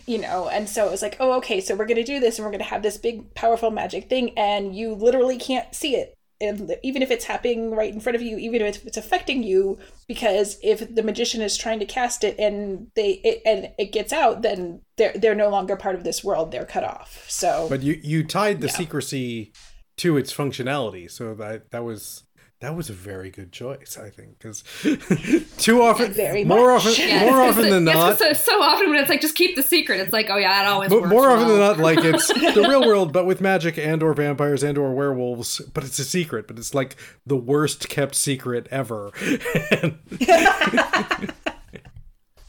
[0.05, 2.37] you know and so it was like oh okay so we're going to do this
[2.37, 5.95] and we're going to have this big powerful magic thing and you literally can't see
[5.95, 9.43] it and even if it's happening right in front of you even if it's affecting
[9.43, 13.91] you because if the magician is trying to cast it and they it, and it
[13.91, 16.51] gets out then they're they're no longer part of this world.
[16.51, 17.25] They're cut off.
[17.29, 18.73] So But you you tied the Yeah.
[18.73, 19.51] secrecy
[19.97, 22.23] to its functionality, so that that was
[22.59, 24.63] that was a very good choice, I think, because
[25.57, 26.87] too often, Very more much.
[26.87, 29.35] often, Yeah, more often it's- than yes, not, So, so often when it's like just
[29.35, 31.11] keep the secret, it's like oh yeah, that always But works.
[31.11, 34.63] more often than not, like it's the real world, but with magic and or vampires
[34.63, 35.59] and or werewolves.
[35.73, 36.47] But it's a secret.
[36.47, 36.95] But it's like
[37.27, 39.11] the worst kept secret ever.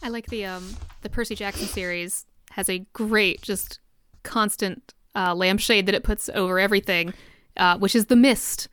[0.03, 3.79] I like the um the Percy Jackson series has a great just
[4.23, 7.13] constant uh, lampshade that it puts over everything,
[7.57, 8.69] uh, which is the mist.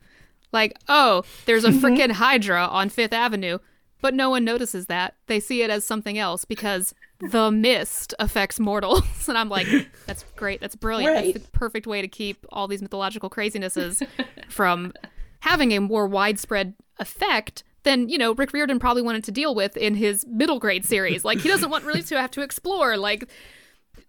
[0.56, 1.84] Like, oh, there's a mm-hmm.
[1.84, 3.58] freaking Hydra on Fifth Avenue,
[4.00, 5.14] but no one notices that.
[5.26, 9.02] They see it as something else because the mist affects mortals.
[9.28, 9.66] And I'm like,
[10.06, 10.60] that's great.
[10.60, 11.14] That's brilliant.
[11.14, 11.34] Right.
[11.34, 14.06] That's the perfect way to keep all these mythological crazinesses
[14.48, 14.94] from
[15.40, 19.76] having a more widespread effect than, you know, Rick Riordan probably wanted to deal with
[19.76, 21.22] in his middle grade series.
[21.22, 23.28] Like he doesn't want really to have to explore like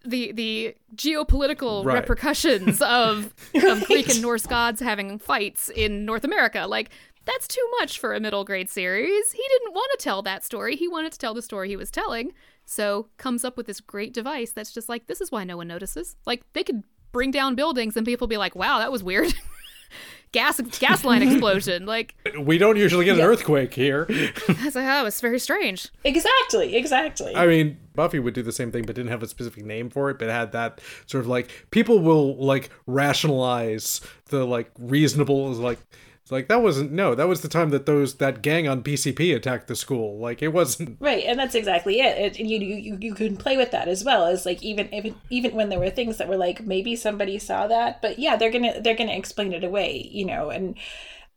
[0.04, 1.94] the the geopolitical Right.
[2.00, 6.66] repercussions of of Greek and Norse gods having fights in North America.
[6.66, 6.90] Like
[7.24, 9.32] that's too much for a middle grade series.
[9.32, 10.76] He didn't want to tell that story.
[10.76, 12.32] He wanted to tell the story he was telling.
[12.64, 15.68] So comes up with this great device that's just like this is why no one
[15.68, 16.16] notices.
[16.26, 19.34] Like they could bring down buildings and people be like, "Wow, that was weird."
[20.32, 21.86] gas gas line explosion.
[21.86, 24.06] Like we don't usually get an earthquake here.
[24.10, 28.52] I was like, "Oh, it's very strange." exactly exactly I mean, Buffy would do the
[28.52, 30.20] same thing, but didn't have a specific name for it.
[30.20, 35.80] But had that sort of like people will like rationalize the like reasonable is like.
[36.22, 39.34] It's like that wasn't no that was the time that those that gang on PCP
[39.34, 42.18] attacked the school like it wasn't Right, and that's exactly it.
[42.18, 45.14] it and you, you you can play with that as well as like even even
[45.30, 48.50] even when there were things that were like maybe somebody saw that, but yeah, they're
[48.52, 50.76] gonna they're gonna explain it away, you know, and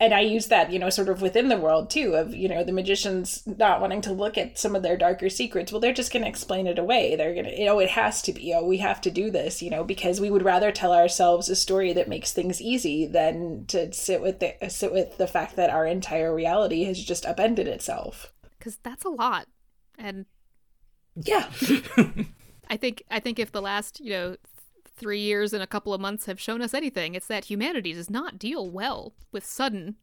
[0.01, 2.63] and I use that you know sort of within the world too of you know
[2.63, 5.71] the magicians not wanting to look at some of their darker secrets.
[5.71, 7.15] Well, they're just gonna explain it away.
[7.15, 9.69] They're gonna you know it has to be oh we have to do this you
[9.69, 13.93] know because we would rather tell ourselves a story that makes things easy than to
[13.93, 18.33] sit with the sit with the fact that our entire reality has just upended itself.
[18.59, 19.47] Cuz that's a lot.
[19.99, 20.25] And
[21.15, 21.47] Yeah.
[22.69, 24.39] I think I think if the last you know th-
[25.01, 28.09] three years and a couple of months have shown us anything, it's that humanity does
[28.09, 29.95] not deal well with sudden,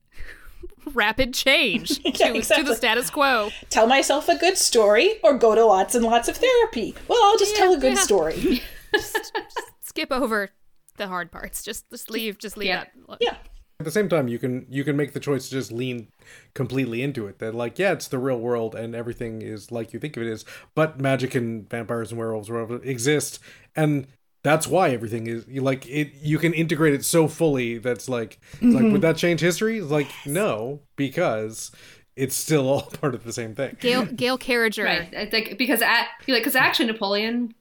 [0.93, 2.65] rapid change to, to exactly.
[2.65, 3.49] the status quo.
[3.71, 6.95] tell myself a good story or go to lots and lots of therapy.
[7.09, 8.01] Well, I'll just Yeah, tell a good yeah.
[8.03, 8.63] story.
[9.81, 10.51] Skip over
[10.97, 11.63] the hard parts.
[11.63, 12.39] Just just leave.
[12.39, 12.85] Just leave Yeah.
[13.09, 13.19] that.
[13.21, 13.37] Yeah.
[13.81, 16.09] at the same time you can you can make the choice to just lean
[16.55, 20.01] completely into it that like yeah it's the real world and everything is like you
[20.01, 23.39] think of it is but magic and vampires and werewolves whatever exist
[23.77, 24.09] and
[24.43, 28.75] that's why everything is like it you can integrate it so fully that's like it's
[28.75, 31.71] like would that change history It's like no because
[32.17, 34.85] it's still all part of the same thing Gail Gail Carriger.
[34.85, 35.09] Right.
[35.13, 37.55] It's like because at like because actually Napoleon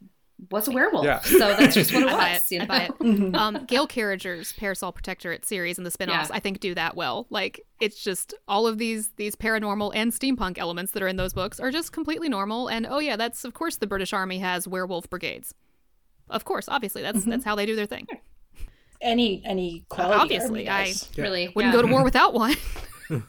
[0.51, 1.03] was a werewolf.
[1.03, 1.19] Yeah.
[1.21, 2.41] So that's just what it was.
[2.51, 2.55] it.
[2.55, 2.67] You I know?
[2.67, 3.35] buy it.
[3.35, 6.35] Um, Gail Carriger's Parasol Protectorate series and the spin-offs, Yeah.
[6.35, 7.25] I think, do that well.
[7.31, 11.33] Like, it's just all of these these paranormal and steampunk elements that are in those
[11.33, 12.67] books are just completely normal.
[12.67, 15.55] And oh yeah, that's of course the British Army has werewolf brigades.
[16.29, 17.29] Of course, obviously, that's mm-hmm.
[17.31, 18.07] that's how they do their thing.
[19.01, 21.09] Any any quality Obviously, army I- does.
[21.17, 21.81] Really Wouldn't yeah.
[21.81, 22.55] go to war without one.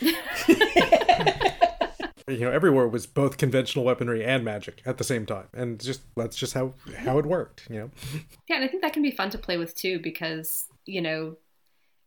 [2.26, 6.00] You know, everywhere was both conventional weaponry and magic at the same time, and just
[6.16, 7.66] that's just how how it worked.
[7.68, 7.90] You know,
[8.48, 11.36] Yeah, and I think that can be fun to play with too because, you know,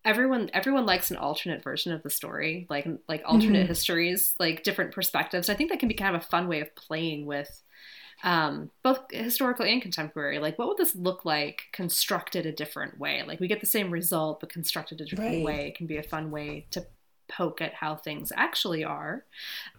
[0.03, 3.67] everyone everyone likes an alternate version of the story, like like alternate mm-hmm.
[3.67, 5.49] histories, like different perspectives.
[5.49, 7.61] I think that can be kind of a fun way of playing with
[8.23, 10.39] um, both historical and contemporary.
[10.39, 13.23] Like, what would this look like constructed a different way?
[13.23, 15.41] Like, we get the same result, but constructed a different Right.
[15.41, 15.67] way.
[15.67, 16.85] It can be a fun way to
[17.29, 19.25] poke at how things actually are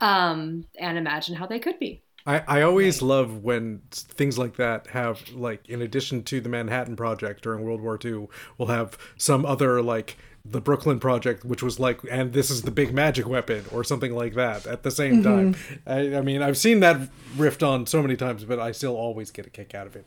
[0.01, 2.03] um, and imagine how they could be.
[2.27, 6.97] I I always love when things like that have like in addition to the Manhattan
[6.97, 10.17] Project during World War II, we'll have some other like
[10.51, 14.15] the Brooklyn Project, which was like, and this is the big magic weapon or something
[14.15, 15.57] like that at the same time.
[15.87, 19.31] I, I mean, I've seen that riffed on so many times, but I still always
[19.31, 20.07] get a kick out of it.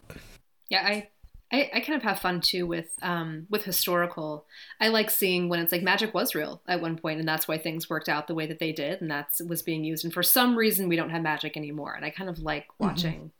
[0.70, 1.10] Yeah, I,
[1.52, 4.46] I, I kind of have fun too with um, with historical.
[4.80, 7.58] I like seeing when it's like magic was real at one point, and that's why
[7.58, 10.06] things worked out the way that they did, and that's was being used.
[10.06, 11.94] And for some reason, we don't have magic anymore.
[11.94, 13.32] And I kind of like watching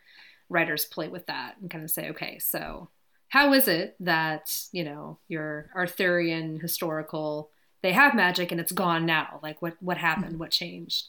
[0.50, 2.90] writers play with that and kind of say, okay, so
[3.32, 7.50] how is it that you know your Arthurian historical
[7.82, 9.40] they have magic and it's gone now?
[9.42, 10.38] Like what what happened?
[10.38, 11.08] What changed?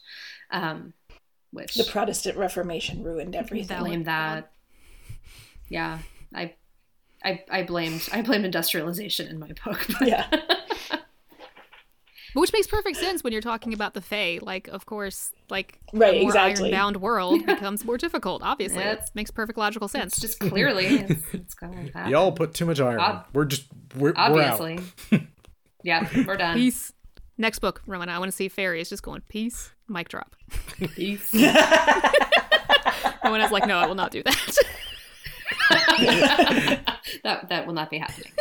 [0.49, 0.93] Um,
[1.51, 3.77] which The Protestant Reformation ruined everything.
[3.79, 4.51] Blame that.
[5.69, 5.99] Yeah,
[6.33, 6.53] I,
[7.23, 9.85] I, I blamed I blamed industrialization in my book.
[9.99, 10.25] but- Yeah.
[12.33, 14.39] Which makes perfect sense when you're talking about the Fae.
[14.41, 16.63] Like, of course, like Right, a more exactly.
[16.73, 18.41] ironbound world becomes more difficult.
[18.43, 18.93] Obviously, Yeah.
[18.93, 20.19] it makes perfect logical it's sense.
[20.19, 22.11] just clearly it's, it's going to happen.
[22.11, 22.99] Y'all put too much iron.
[22.99, 23.65] Ob- we're just
[23.97, 24.79] we're, obviously.
[25.11, 25.23] we're out.
[25.83, 26.55] yeah, we're done.
[26.57, 26.91] Peace.
[27.37, 28.09] Next book, Rowenna.
[28.09, 29.71] I want to see fairies just going peace.
[29.87, 30.35] Mic drop.
[30.95, 31.31] Peace.
[33.23, 34.57] Rowenna is like, no, I will not do that.
[37.23, 38.31] that that will not be happening.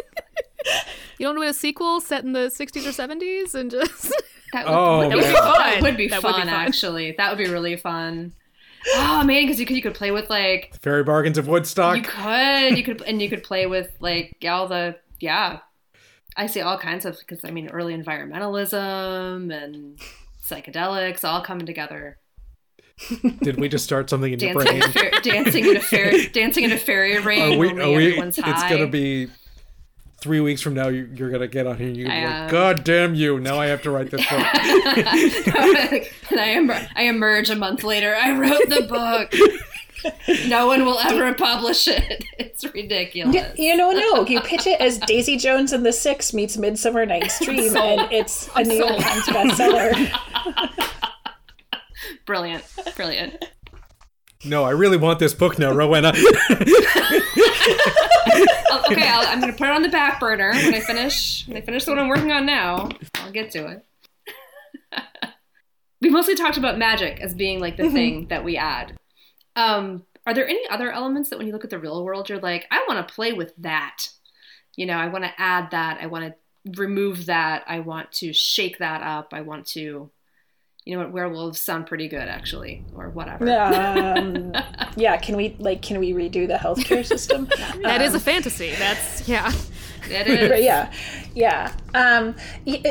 [1.22, 4.12] You don't want a sequel set in the 60s or 70s and just
[4.52, 5.44] That would, Oh, that would, be, fun.
[5.44, 6.40] that would be That would fun.
[6.42, 6.66] be fun.
[6.66, 8.32] Actually, that would be really fun.
[8.96, 11.96] Oh man, because you could you could play with like Fairy bargains of Woodstock.
[11.96, 15.60] You could, you could, and you could play with like all the yeah.
[16.36, 19.98] I see all kinds of because I mean early environmentalism and
[20.44, 22.18] psychedelics all coming together.
[23.42, 24.76] Did we just start something in your brain?
[24.76, 27.54] in a fair, dancing in a fairy, dancing in a fairy ring.
[27.54, 27.70] Are we?
[27.70, 28.06] Are we?
[28.08, 28.68] everyone's It's high.
[28.68, 29.28] gonna be
[30.22, 30.88] three weeks from now.
[30.88, 31.88] You, you're gonna get on here.
[31.88, 33.40] and You're gonna be like, um, God damn you!
[33.40, 34.40] Now I have to write this book.
[34.54, 36.06] and
[36.40, 38.14] I em- I emerge a month later.
[38.14, 39.34] I wrote the book.
[40.48, 42.24] No one will ever publish it.
[42.38, 43.34] It's ridiculous.
[43.34, 44.26] Y- You know, no.
[44.26, 48.00] You pitch it as Daisy Jones and the Six meets Midsummer Night's Dream, sold.
[48.00, 49.24] and it's a New York sold.
[49.24, 50.92] Times bestseller.
[52.26, 52.64] Brilliant,
[52.96, 53.44] brilliant.
[54.44, 56.12] No, I really want this book now, Rowenna.
[58.70, 61.46] Oh, okay, I'll, I'm gonna put it on the back burner when I finish.
[61.46, 63.84] When I finish the one I'm working on now, I'll get to it.
[66.00, 68.96] we mostly talked about magic as being like the thing that we add.
[69.56, 72.38] Um, are there any other elements that when you look at the real world, you're
[72.38, 74.08] like, I want to play with that.
[74.76, 75.98] You know, I want to add that.
[76.00, 77.64] I want to remove that.
[77.66, 79.34] I want to shake that up.
[79.34, 80.10] I want to.
[80.84, 81.12] You know what?
[81.12, 83.48] Werewolves sound pretty good, actually, or whatever.
[83.48, 84.52] Um,
[84.96, 87.48] yeah, can we like can we redo the healthcare system?
[87.82, 88.72] that is a fantasy.
[88.78, 89.52] That's yeah.
[90.12, 90.48] It is.
[90.48, 90.92] But yeah,
[91.34, 91.72] yeah.
[91.94, 92.36] Um,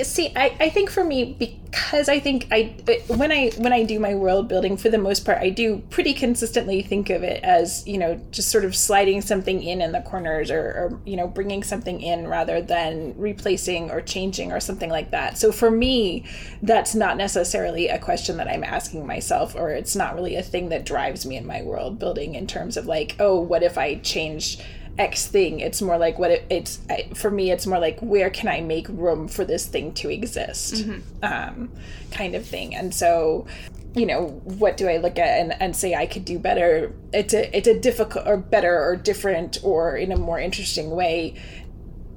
[0.03, 2.75] see, I, I think for me because I think I
[3.07, 6.13] when I when I do my world building for the most part, I do pretty
[6.13, 10.01] consistently think of it as you know just sort of sliding something in in the
[10.01, 14.89] corners or, or you know bringing something in rather than replacing or changing or something
[14.89, 15.37] like that.
[15.37, 16.25] So for me,
[16.61, 20.69] that's not necessarily a question that I'm asking myself, or it's not really a thing
[20.69, 23.95] that drives me in my world building in terms of like, oh, what if I
[23.95, 24.59] change
[24.97, 25.59] X thing.
[25.59, 26.79] It's more like what it, it's
[27.15, 27.51] for me.
[27.51, 30.85] It's more like where can I make room for this thing to exist,
[31.23, 31.71] um,
[32.11, 32.75] kind of thing.
[32.75, 33.47] And so,
[33.95, 36.93] you know, what do I look at and, and say I could do better?
[37.13, 41.35] It's a it's a difficult or better or different or in a more interesting way.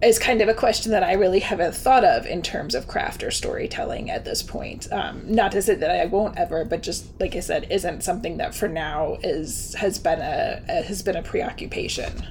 [0.02, 3.22] Is kind of a question that I really haven't thought of in terms of craft
[3.22, 4.92] or storytelling at this point.
[4.92, 8.36] Um, not to say that I won't ever, but just like I said, isn't something
[8.36, 12.26] that for now is has been a, a has been a preoccupation.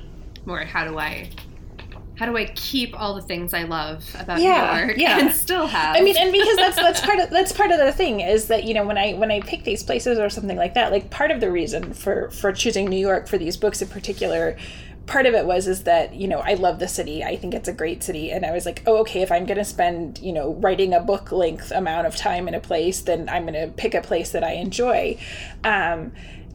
[0.46, 1.30] More how do I
[2.16, 5.20] how do I keep all the things I love about Yeah, New York yeah.
[5.20, 5.96] and still have?
[5.96, 8.66] I mean, and because that's that's part of that's part of the thing is that
[8.66, 11.32] you know when I when I pick these places or something like that, like part
[11.32, 14.56] of the reason for for choosing New York for these books in particular,
[15.08, 17.24] part of it was is that you know I love the city.
[17.24, 19.58] I think it's a great city, and I was like, oh, okay, if I'm going
[19.58, 23.28] to spend you know writing a book length amount of time in a place, then
[23.28, 25.18] I'm going to pick a place that I enjoy.
[25.64, 26.12] Um,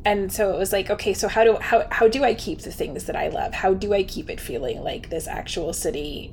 [0.09, 2.73] and so it was like okay so how do how, how do i keep the
[2.73, 3.53] things that i love?
[3.53, 6.33] How do i keep it feeling like this actual city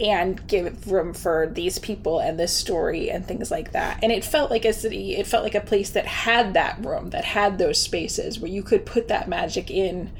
[0.00, 3.98] and give room for these people and this story and things like that?
[4.02, 7.10] And it felt like a city it felt like a place that had that room
[7.10, 10.10] that had those spaces where you could put that magic in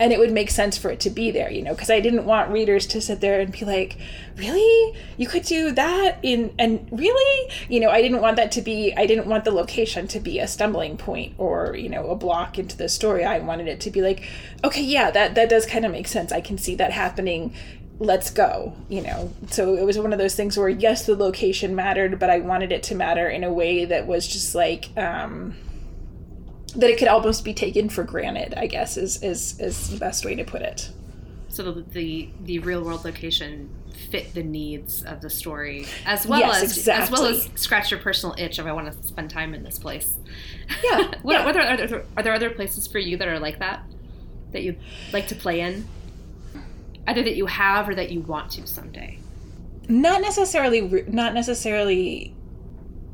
[0.00, 2.24] and it would make sense for it to be there you know because i didn't
[2.24, 3.98] want readers to sit there and be like
[4.38, 4.96] really?
[5.16, 7.52] You could do that in and really?
[7.68, 10.38] You know i didn't want that to be i didn't want the location to be
[10.38, 13.24] a stumbling point or you know a block into the story.
[13.24, 14.28] I wanted it to be like
[14.64, 16.32] okay yeah that that does kind of make sense.
[16.32, 17.52] I can see that happening.
[17.98, 19.32] Let's go you know?
[19.50, 22.70] So it was one of those things where yes the location mattered but i wanted
[22.72, 25.56] it to matter in a way that was just like um
[26.78, 30.24] that it could almost be taken for granted i guess is is is the best
[30.24, 30.90] way to put it
[31.48, 33.68] so the, the the real world location
[34.10, 37.98] fit the needs of the story as well Yes, as as well as scratch your
[38.00, 40.16] personal itch of I want to spend time in this place.
[40.84, 41.44] yeah what, yeah.
[41.44, 43.82] what are, are, there, are there other places for you that are like that
[44.52, 44.76] that you
[45.12, 45.86] like to play in?
[47.08, 49.18] Either that you have or that you want to someday.
[49.88, 52.34] not necessarily not necessarily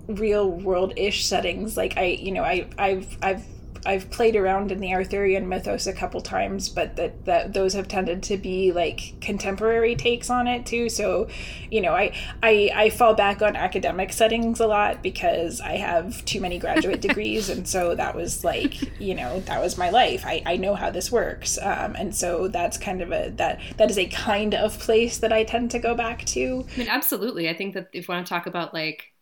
[0.06, 3.44] real world ish settings like i you know i i've i've
[3.86, 7.88] I've played around in the Arthurian mythos a couple times, but that, that those have
[7.88, 10.88] tended to be like contemporary takes on it too.
[10.88, 11.28] So,
[11.70, 16.24] you know, I, I I fall back on academic settings a lot because I have
[16.24, 20.24] too many graduate degrees, and so that was like, you know, that was my life.
[20.26, 23.90] I, I know how this works, um, and so that's kind of a that that
[23.90, 26.66] is a kind of place that I tend to go back to.
[26.74, 27.48] I mean, absolutely.
[27.48, 29.12] I think that if we want to talk about like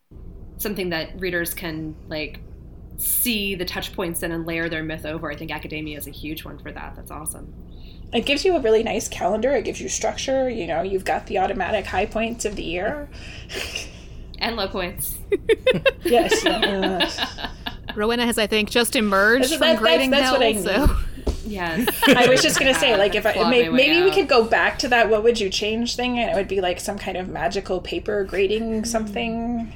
[0.59, 2.41] something that readers can like
[2.97, 6.11] see the touch points in and layer their myth over, I think academia is a
[6.11, 6.95] huge one for that.
[6.97, 7.53] That's awesome.
[8.13, 9.53] It gives you a really nice calendar.
[9.57, 10.49] It gives you structure.
[10.51, 13.09] You know, you've got the automatic high points of the year.
[14.39, 15.19] And low points.
[16.05, 16.45] Yes.
[16.45, 17.09] uh,
[17.95, 20.33] Rowenna has, I think, just emerged That's- from that's- grading that's hell.
[20.33, 20.97] what I so
[21.47, 21.89] Yes.
[22.09, 24.43] I was just gonna say, like, if I may, my way maybe we could go
[24.45, 27.17] back to that "what would you change" thing, and it would be like some kind
[27.17, 29.73] of magical paper grading something.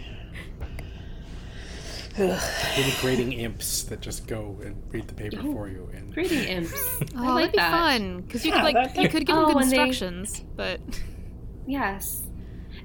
[2.18, 2.42] Ugh.
[2.78, 5.90] Little grading imps that just go and read the paper for you.
[5.94, 6.72] And Grading imps.
[7.16, 7.70] oh, I like that'd be that.
[7.70, 9.76] fun because you Yeah, could like that- you could give them Oh, good and they-
[9.80, 10.80] instructions, but
[11.66, 12.22] Yes.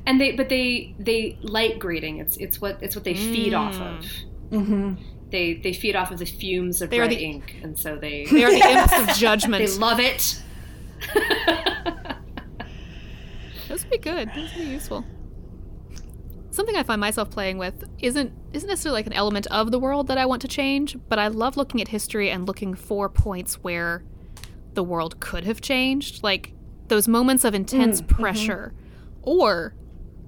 [0.06, 2.18] And they but they they like grading.
[2.18, 4.06] It's it's what it's what they feed off of.
[4.50, 4.96] Mm-hmm.
[5.30, 8.26] They they feed off of the fumes of They red the- ink, and so they
[8.32, 9.66] they are the imps of judgment.
[9.66, 10.42] they love it.
[13.68, 14.30] Those would be good.
[14.36, 15.06] Those would be useful.
[16.52, 20.08] Something I find myself playing with isn't isn't necessarily like an element of the world
[20.08, 23.56] that I want to change, but I love looking at history and looking for points
[23.56, 24.04] where
[24.74, 26.54] the world could have changed, like
[26.90, 28.22] those moments of intense mm, mm-hmm.
[28.22, 28.74] pressure
[29.22, 29.74] or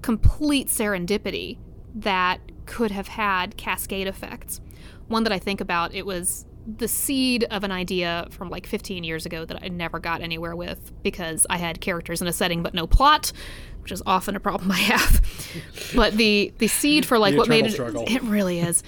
[0.00, 1.58] complete serendipity
[1.94, 4.62] that could have had cascade effects.
[5.08, 9.04] One that I think about, it was the seed of an idea from like 15
[9.04, 12.62] years ago that I never got anywhere with because I had characters in a setting
[12.62, 13.32] but no plot,
[13.82, 15.20] which is often a problem I have.
[15.94, 18.04] but the the seed for like The what made it struggle.
[18.08, 18.82] it really is.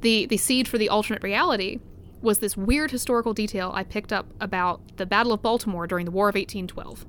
[0.00, 1.80] The the seed for the alternate reality
[2.20, 6.10] was this weird historical detail I picked up about the Battle of Baltimore during the
[6.10, 7.06] War of 1812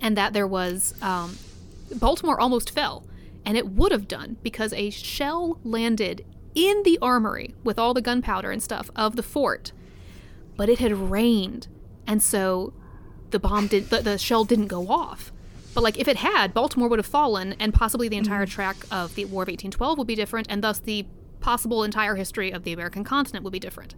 [0.00, 1.36] and that there was um,
[1.94, 3.04] Baltimore almost fell,
[3.44, 6.24] and it would have done because a shell landed
[6.54, 9.72] in the armory with all the gunpowder and stuff of the fort,
[10.56, 11.68] but it had rained,
[12.06, 12.72] and so
[13.30, 15.32] the bomb did the, the shell didn't go off.
[15.74, 18.54] But like if it had, Baltimore would have fallen, and possibly the entire mm-hmm.
[18.54, 21.06] track of the War of 1812 would be different, and thus the
[21.40, 23.94] possible entire history of the American continent would be different.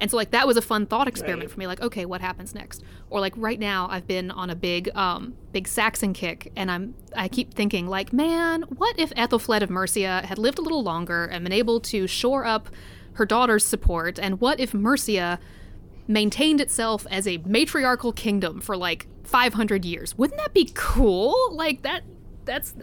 [0.00, 1.50] And so like that was a fun thought experiment Right.
[1.52, 1.66] for me.
[1.66, 2.82] Like, okay, what happens next?
[3.10, 6.94] Or like right now, I've been on a big, um, big Saxon kick, and I'm
[7.14, 11.24] I keep thinking like, man, what if Æthelflæd of Mercia had lived a little longer
[11.26, 12.68] and been able to shore up
[13.14, 14.18] her daughter's support?
[14.18, 15.38] And what if Mercia
[16.08, 20.16] maintained itself as a matriarchal kingdom for like 500 years?
[20.16, 21.36] Wouldn't that be cool?
[21.52, 22.02] Like that.
[22.46, 22.74] That's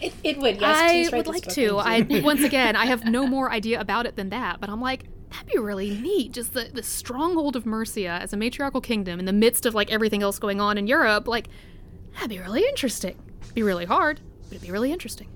[0.00, 0.60] It, it would.
[0.60, 1.78] Yes, I would like to.
[1.78, 5.04] I once again, I have no more idea about it than that, but I'm like,
[5.32, 6.32] that'd be really neat.
[6.32, 9.90] Just the the stronghold of Mercia as a matriarchal kingdom in the midst of like
[9.90, 11.26] everything else going on in Europe.
[11.26, 11.48] Like,
[12.14, 13.16] that'd be really interesting.
[13.42, 15.28] It'd be really hard, but it'd be really interesting.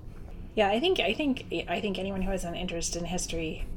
[0.55, 3.67] Yeah, I think I think I think anyone who has an interest in history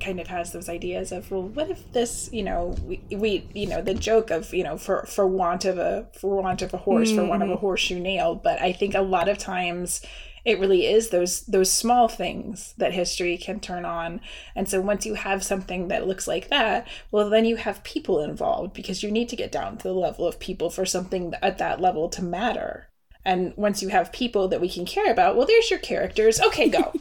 [0.00, 3.66] kind of has those ideas of well, what if this, you know, we, we you
[3.66, 6.78] know the joke of you know for for want of a for want of a
[6.78, 7.18] horse mm-hmm.
[7.18, 7.60] for want of a mm-hmm.
[7.60, 10.00] horseshoe nail, but I think a lot of times
[10.44, 14.20] it really is those those small things that history can turn on
[14.54, 18.22] and so once you have something that looks like that well then you have people
[18.22, 21.58] involved because you need to get down to the level of people for something at
[21.58, 22.90] that level to matter
[23.24, 26.40] and once you have people that we can care about, well, there's your characters.
[26.40, 26.92] Okay, go.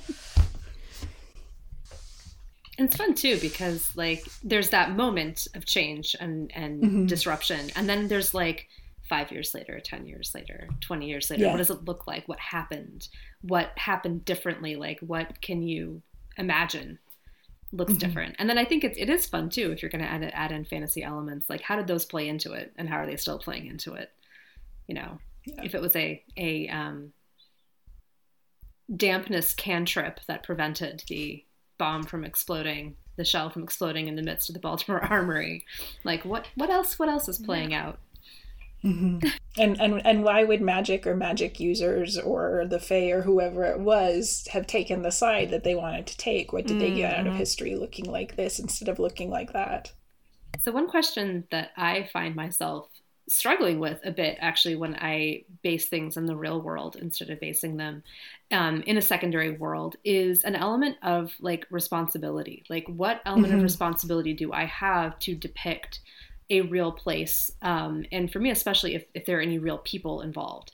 [2.78, 7.06] and it's fun too because like there's that moment of change and and mm-hmm.
[7.06, 8.68] disruption, and then there's like
[9.10, 11.44] five years later, ten years later, twenty years later.
[11.44, 11.52] Yeah.
[11.52, 12.28] What does it look like?
[12.28, 13.10] What happened?
[13.42, 14.76] What happened differently?
[14.76, 16.02] Like what can you
[16.38, 17.00] imagine?
[17.72, 18.00] looks mm-hmm.
[18.00, 18.36] different.
[18.40, 20.52] And then I think it, it is fun too if you're going to add add
[20.52, 21.50] in fantasy elements.
[21.50, 24.12] Like how did those play into it, and how are they still playing into it?
[24.88, 25.64] You know, yeah.
[25.64, 27.14] if it was a a um,
[28.96, 31.44] dampness cantrip that prevented the
[31.78, 35.66] bomb from exploding, the shell from exploding in the midst of the Baltimore Armory.
[36.04, 36.98] Like what what else?
[36.98, 37.88] What else is playing yeah.
[37.88, 38.00] out?
[38.84, 39.28] Mm-hmm.
[39.58, 43.80] And and and why would magic or magic users or the Fae or whoever it
[43.80, 46.54] was have taken the side that they wanted to take?
[46.54, 46.80] What did mm-hmm.
[46.80, 47.40] they get out of mm-hmm.
[47.40, 49.92] history looking like this instead of looking like that?
[50.62, 52.88] So one question that I find myself
[53.30, 57.40] struggling with a bit actually when I base things in the real world instead of
[57.40, 58.04] basing them
[58.52, 62.64] um, in a secondary world is an element of like responsibility.
[62.70, 63.58] Like, what element mm-hmm.
[63.58, 66.00] of responsibility do I have to depict
[66.50, 67.52] a real place?
[67.62, 70.72] Um, and for me, especially if, if there are any real people involved.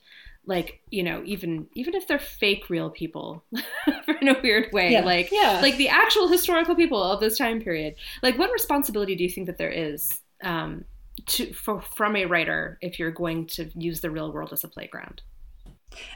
[0.48, 3.42] Like you know, even even if they're fake real people,
[4.20, 5.04] in a weird way, yeah.
[5.04, 5.58] like yeah.
[5.60, 9.48] like the actual historical people of this time period, like what responsibility do you think
[9.48, 10.84] that there is um,
[11.26, 14.68] to for, from a writer if you're going to use the real world as a
[14.68, 15.20] playground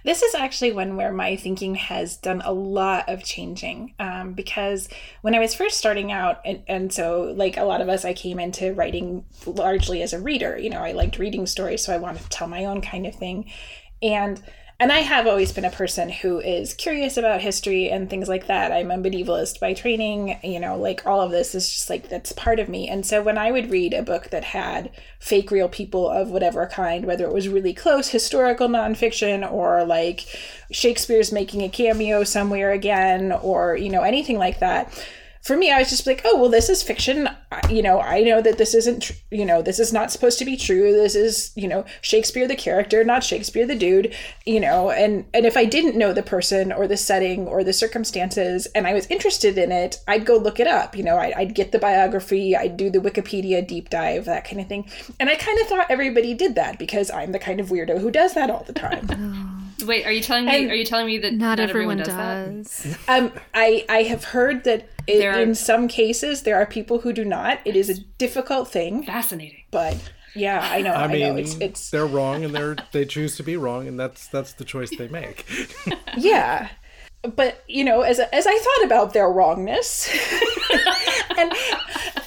[0.05, 4.89] this is actually one where my thinking has done a lot of changing um, because
[5.23, 8.13] when I was first starting out, and, and so like a lot of us, I
[8.13, 10.59] came into writing largely as a reader.
[10.59, 13.15] You know, I liked reading stories, so I wanted to tell my own kind of
[13.15, 13.51] thing.
[14.03, 14.43] And
[14.81, 18.47] and I have always been a person who is curious about history and things like
[18.47, 18.73] that.
[18.73, 22.33] I'm a medievalist by training, you know, like all of this is just like that's
[22.33, 22.89] part of me.
[22.89, 26.67] And so when I would read a book that had fake real people of whatever
[26.67, 30.25] kind, whether it was really close historical nonfiction or like
[30.71, 35.07] Shakespeare's making a cameo somewhere again or, you know, anything like that,
[35.43, 37.29] for me, I was just like, oh, well, this is fiction.
[37.71, 40.45] You know, I know that this isn't, tr- you know, this is not supposed to
[40.45, 40.93] be true.
[40.93, 44.15] This is, you know, Shakespeare the character, not Shakespeare the dude,
[44.45, 47.73] you know, and, and if I didn't know the person or the setting or the
[47.73, 50.95] circumstances and I was interested in it, I'd go look it up.
[50.95, 54.61] You know, I, I'd get the biography, I'd do the Wikipedia deep dive, that kind
[54.61, 54.91] of thing.
[55.19, 58.11] And I kind of thought everybody did that because I'm the kind of weirdo who
[58.11, 59.09] does that all the time.
[59.63, 59.70] Oh.
[59.85, 60.63] Wait, are you telling me?
[60.63, 62.83] And are you telling me that not, not everyone, everyone, does?
[62.83, 62.99] does?
[63.09, 67.13] Um, I I have heard that it, are, in some cases there are people who
[67.13, 67.61] do not.
[67.65, 69.05] It is a difficult thing.
[69.05, 69.97] Fascinating, but
[70.35, 70.93] yeah, I know.
[70.93, 71.37] I, I mean, know.
[71.37, 74.65] It's, it's they're wrong, and they're they choose to be wrong, and that's that's the
[74.65, 75.47] choice they make.
[76.17, 76.69] yeah,
[77.23, 80.09] but you know, as as I thought about their wrongness,
[81.37, 81.53] and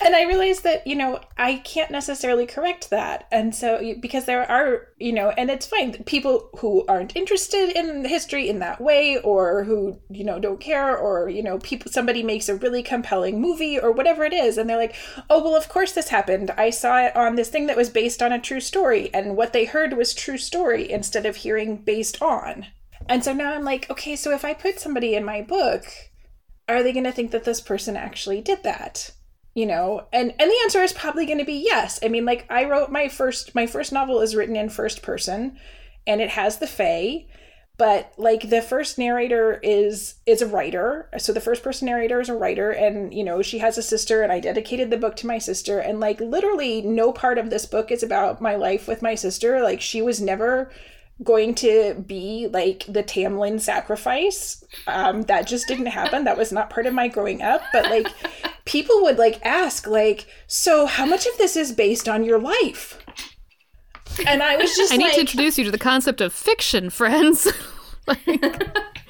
[0.06, 4.50] and I realized that you know I can't necessarily correct that, and so because there
[4.50, 9.18] are you know, and it's fine people who aren't interested in history in that way,
[9.18, 13.42] or who you know don't care, or you know, people somebody makes a really compelling
[13.42, 14.96] movie or whatever it is, and they're like,
[15.28, 16.52] oh well, of course this happened.
[16.52, 19.54] I saw it on this thing that was based on a true story, and what
[19.54, 22.68] they heard was true story instead of hearing based on.
[23.10, 25.86] And so now I'm like, okay, so if I put somebody in my book,
[26.68, 29.12] are they going to think that this person actually did that?
[29.56, 32.00] You know, and and the answer is probably going to be yes.
[32.02, 35.60] I mean, like I wrote my first my first novel is written in first person,
[36.08, 37.28] and it has the Fae,
[37.78, 42.30] but like the first narrator is is a writer so the first person narrator is
[42.30, 45.28] a writer and you know she has a sister and i dedicated the book to
[45.28, 49.02] my sister and like literally no part of this book is about my life with
[49.02, 50.72] my sister like she was never
[51.22, 54.64] going to be like the Tam Lin sacrifice.
[54.88, 56.24] Um, that just didn't happen.
[56.24, 57.62] That was not part of my growing up.
[57.72, 58.08] But like,
[58.66, 63.00] people would like ask, like, so how much of this is based on your life?
[64.28, 66.90] And I was just I need like, to introduce you to the concept of fiction,
[66.90, 67.48] friends.
[68.08, 68.26] like,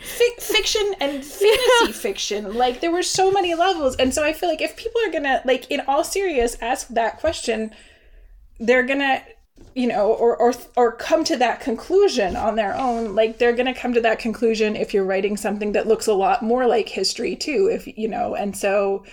[0.03, 4.61] fiction and fantasy fiction like there were so many levels and so i feel like
[4.61, 7.71] if people are gonna like in all serious ask that question
[8.59, 9.23] they're gonna
[9.75, 13.71] you know or or or come to that conclusion on their own like they're going
[13.71, 16.89] to come to that conclusion if you're writing something that looks a lot more like
[16.89, 19.03] history too if you know and so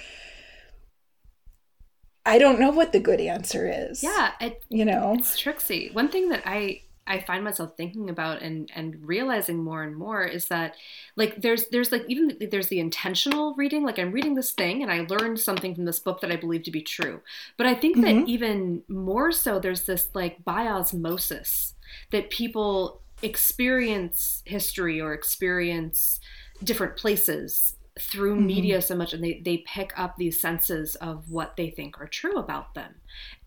[2.27, 4.03] i don't know what the good answer is.
[4.03, 5.17] Yeah it, you know?
[5.19, 5.91] it's tricksy.
[5.93, 10.23] One thing that i I find myself thinking about and and realizing more and more
[10.23, 10.77] is that
[11.17, 14.93] like there's there's like even there's the intentional reading like I'm reading this thing and
[14.93, 17.21] I learned something from this book that I believe to be true.
[17.57, 18.21] But I think mm-hmm.
[18.21, 21.75] that even more so there's this like by osmosis
[22.13, 26.21] that people experience history or experience
[26.63, 28.47] different places through mm-hmm.
[28.47, 32.07] media so much and they, they pick up these senses of what they think are
[32.07, 32.95] true about them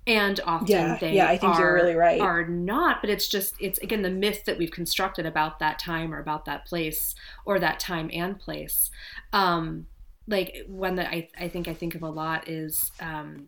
[0.05, 2.19] and often yeah, they yeah, I think are, you're really right.
[2.19, 6.13] are not but it's just it's again the myth that we've constructed about that time
[6.13, 8.89] or about that place or that time and place
[9.31, 9.87] um
[10.27, 13.45] like one that i, I think i think of a lot is um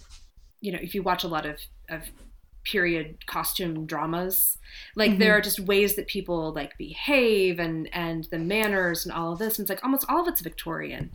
[0.61, 2.03] you know if you watch a lot of of
[2.63, 4.57] period costume dramas
[4.95, 5.19] like mm-hmm.
[5.19, 9.39] there are just ways that people like behave and and the manners and all of
[9.39, 11.11] this and it's like almost all of it's victorian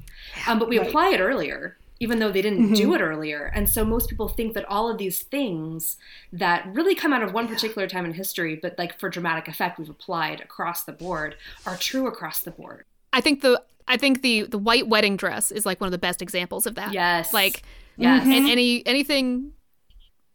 [0.46, 0.86] um, but we right.
[0.86, 2.74] apply it earlier even though they didn't mm-hmm.
[2.74, 3.52] do it earlier.
[3.54, 5.96] And so most people think that all of these things
[6.32, 9.78] that really come out of one particular time in history but like for dramatic effect
[9.78, 11.36] we've applied across the board
[11.66, 12.84] are true across the board.
[13.12, 15.98] I think the i think the the white wedding dress is like one of the
[15.98, 16.92] best examples of that.
[16.92, 17.32] Yes.
[17.32, 17.62] Like
[17.96, 19.52] yes and any anything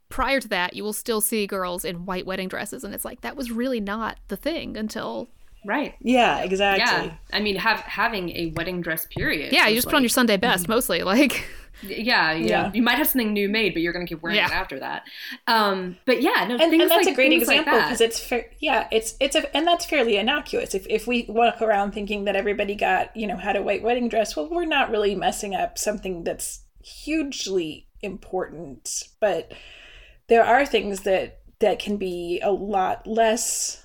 [0.10, 3.22] prior to that, you will still see girls in white wedding dresses, and it's like
[3.22, 5.30] that was really not the thing until.
[5.66, 5.96] Right.
[6.00, 7.08] Yeah, exactly.
[7.08, 7.16] Yeah.
[7.34, 9.52] I mean, have having a wedding dress period.
[9.52, 10.74] Yeah, you just like, put on your Sunday best mm-hmm.
[10.74, 11.46] mostly, like.
[11.82, 12.72] Yeah, yeah, yeah.
[12.74, 14.48] You might have something new made, but you're going to keep wearing yeah.
[14.48, 15.04] it after that.
[15.46, 18.50] Um, but yeah, no, and, and that's like, a great example because like it's fair.
[18.60, 20.74] Yeah, it's it's a and that's fairly innocuous.
[20.74, 24.08] If if we walk around thinking that everybody got you know had a white wedding
[24.08, 29.04] dress, well, we're not really messing up something that's hugely important.
[29.20, 29.52] But
[30.28, 33.85] there are things that that can be a lot less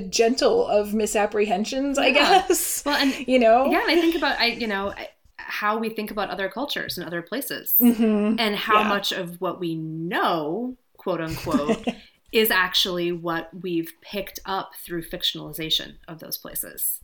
[0.00, 2.12] gentle of misapprehensions i yeah.
[2.12, 4.92] guess well and you know yeah i think about i you know
[5.38, 8.36] how we think about other cultures and other places mm-hmm.
[8.38, 8.88] and how yeah.
[8.88, 11.86] much of what we know quote unquote
[12.32, 17.00] is actually what we've picked up through fictionalization of those places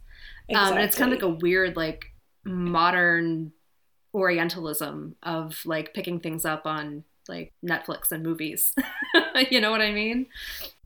[0.49, 0.71] exactly.
[0.71, 2.13] um, and it's kind of like a weird like
[2.45, 3.53] modern
[4.15, 8.75] orientalism of like picking things up on like Netflix and movies.
[9.51, 10.27] you know what I mean?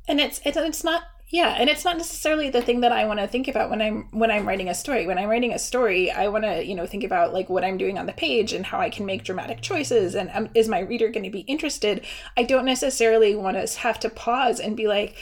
[0.08, 1.02] And it's it's it's not
[1.32, 4.06] yeah, and it's not necessarily the thing that I want to think about when I'm
[4.10, 5.06] when I'm writing a story.
[5.06, 7.78] When I'm writing a story, I want to you know think about like what I'm
[7.78, 10.14] doing on the page and how I can make dramatic choices.
[10.14, 12.04] And um, is my reader going to be interested?
[12.36, 15.16] I don't necessarily want to have to pause and be like,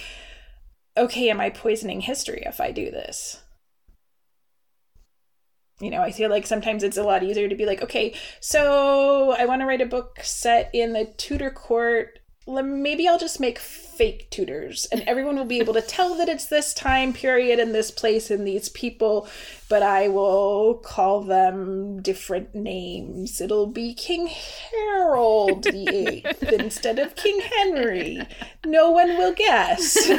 [0.97, 3.41] okay, am I poisoning history if I do this?
[5.81, 9.35] you know, I feel like sometimes it's a lot easier to be like, okay, so
[9.39, 12.19] I want to write a book set in the Tudor court.
[12.47, 13.59] Maybe I'll just make
[14.01, 17.75] fake Tudors and everyone will be able to tell that it's this time period and
[17.75, 19.29] this place and these people,
[19.69, 23.43] but I will call them different names.
[23.43, 28.27] It'll be King Harold the Eighth instead of King Henry.
[28.65, 30.11] No one will guess.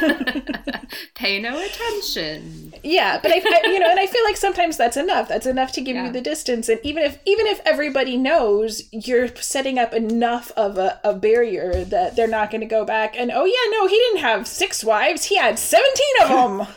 [1.16, 2.71] Pay no attention.
[2.84, 5.28] Yeah, but I, I, you know, and I feel like sometimes that's enough.
[5.28, 6.08] That's enough to give yeah.
[6.08, 10.78] you the distance, and even if even if everybody knows, you're setting up enough of
[10.78, 13.96] a, a barrier that they're not going to go back and oh yeah no, he
[13.96, 15.26] didn't have six wives.
[15.26, 16.68] He had 17 of them.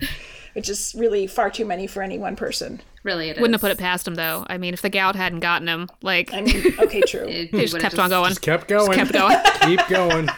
[0.54, 2.80] Which is really far too many for any one person.
[3.02, 4.44] Really, it Wouldn't have put it past him, though.
[4.48, 6.34] I mean, if the gout hadn't gotten him, like.
[6.34, 7.26] I mean, okay, true.
[7.28, 8.28] he just kept just, on going.
[8.28, 8.92] Just kept going.
[8.92, 9.38] Just kept going.
[9.62, 10.28] Keep going.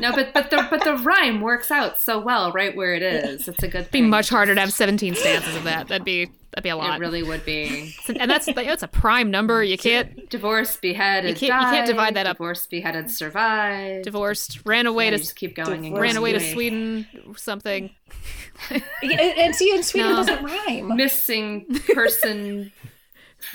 [0.00, 3.48] No, but but the but the rhyme works out so well right where it is.
[3.48, 3.80] It's a good.
[3.82, 5.88] It'd be much harder to have seventeen stanzas of that.
[5.88, 6.96] That'd be that'd be a lot.
[6.96, 7.94] It really would be.
[8.08, 9.62] and that's that's a prime number.
[9.62, 12.36] You can't divorce, beheaded, you can't, you can't divide that up.
[12.36, 14.04] Divorce, beheaded, survived.
[14.04, 15.82] Divorced, ran away yeah, to just keep going.
[15.82, 17.90] Divorced, ran away to Sweden, something.
[19.02, 20.16] and see, in Sweden no.
[20.16, 20.96] doesn't rhyme.
[20.96, 22.72] Missing person.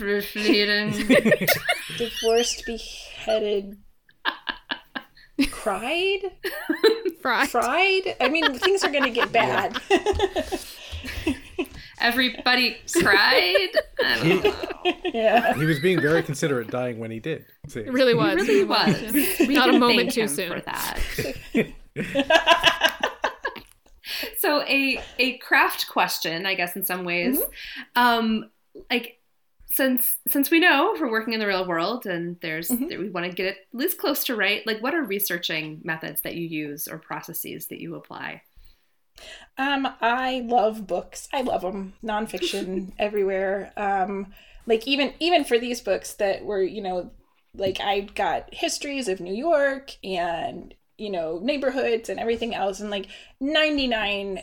[1.98, 3.78] Divorced, beheaded,
[5.46, 6.20] cried?
[7.22, 7.50] Fried.
[7.50, 8.16] Fried?
[8.20, 9.80] I mean things are going to get bad.
[12.00, 13.70] Everybody cried?
[14.22, 14.54] He,
[15.06, 15.54] yeah.
[15.54, 17.80] he was being very considerate dying when he did see.
[17.80, 18.46] it really was.
[18.46, 19.39] He really was.
[19.48, 21.00] not a moment too soon for that.
[24.39, 27.39] So a a craft question i guess in some ways.
[27.39, 28.02] Mm-hmm.
[28.02, 28.50] um
[28.91, 29.20] like
[29.74, 33.01] since since we know we're working in the real world and there's mm-hmm.
[33.01, 36.21] we want to get it at least close to right like what are researching methods
[36.21, 38.43] that you use or processes that you apply?
[39.57, 41.28] Um i love books.
[41.34, 43.74] I love them nonfiction everywhere.
[43.76, 44.34] Um
[44.67, 47.11] like even even for these books that were you know
[47.55, 52.89] like i got histories of new york and you know neighborhoods and everything else and
[52.89, 53.07] like
[53.41, 54.41] 99%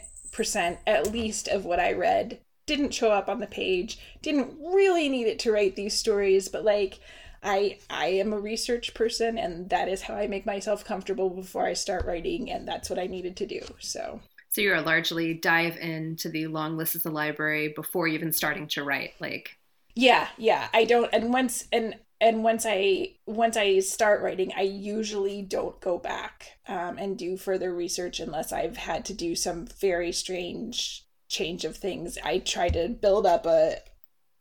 [0.87, 2.39] at least of what i read
[2.71, 6.65] didn't show up on the page, didn't really need it to write these stories, but
[6.65, 7.01] like
[7.43, 11.67] I I am a research person and that is how I make myself comfortable before
[11.67, 13.61] I start writing and that's what I needed to do.
[13.81, 18.69] So So you're largely dive into the long list of the library before even starting
[18.69, 19.59] to write, like
[19.97, 20.69] yeah, yeah.
[20.73, 25.81] I don't and once and and once I once I start writing, I usually don't
[25.81, 31.07] go back um, and do further research unless I've had to do some very strange
[31.31, 32.19] change of things.
[32.23, 33.77] I try to build up a,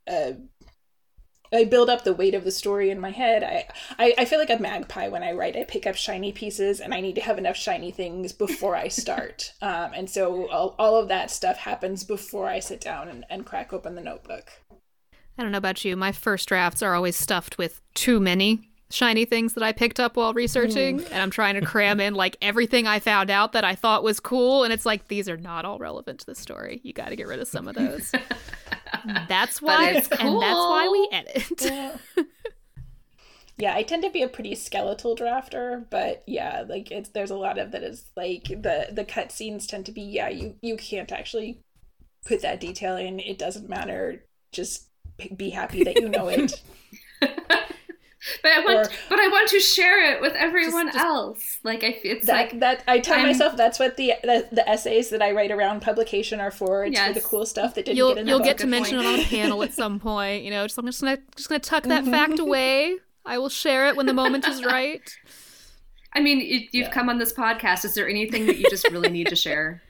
[0.10, 0.36] a
[1.52, 3.44] I build up the weight of the story in my head.
[3.44, 3.68] I,
[3.98, 5.56] I, I feel like a magpie when I write.
[5.56, 8.88] I pick up shiny pieces, and I need to have enough shiny things before I
[8.88, 9.54] start.
[9.62, 13.46] um, and so all, all of that stuff happens before I sit down and, and
[13.46, 14.52] crack open the notebook.
[15.38, 15.96] I don't know about you.
[15.96, 20.18] My first drafts are always stuffed with too many shiny things that I picked up
[20.18, 21.06] while researching, mm.
[21.12, 24.20] and I'm trying to cram in like everything I found out that I thought was
[24.20, 26.82] cool, and it's like these are not all relevant to the story.
[26.84, 28.12] You got to get rid of some of those.
[29.28, 31.62] that's why, it's and that's why we edit.
[31.62, 31.98] Yeah.
[33.58, 37.38] yeah, I tend to be a pretty skeletal drafter, but yeah, like it's there's a
[37.38, 40.78] lot of that is like the the cut scenes tend to be yeah, you you
[40.78, 41.62] can't actually
[42.26, 43.20] put that detail in.
[43.20, 44.26] It doesn't matter.
[44.52, 44.88] Just
[45.36, 46.62] be happy that you know it.
[48.44, 51.60] But I want, Or- but I want to share it with everyone else.
[51.64, 54.68] Like I, it's that like that I tell I'm- myself that's what the, the the
[54.68, 56.84] essays that I write around publication are for.
[56.86, 58.46] It's for the cool stuff that didn't You'll get in the you'll book.
[58.46, 59.08] get to Good mention point.
[59.08, 60.44] it on a panel at some point.
[60.44, 62.98] You know, just I'm just gonna just gonna tuck that fact away.
[63.26, 65.02] I will share it when the moment is right.
[66.14, 66.90] I mean, you, you've Yeah.
[66.92, 67.86] come on this podcast.
[67.86, 69.82] Is there anything that you just really need to share?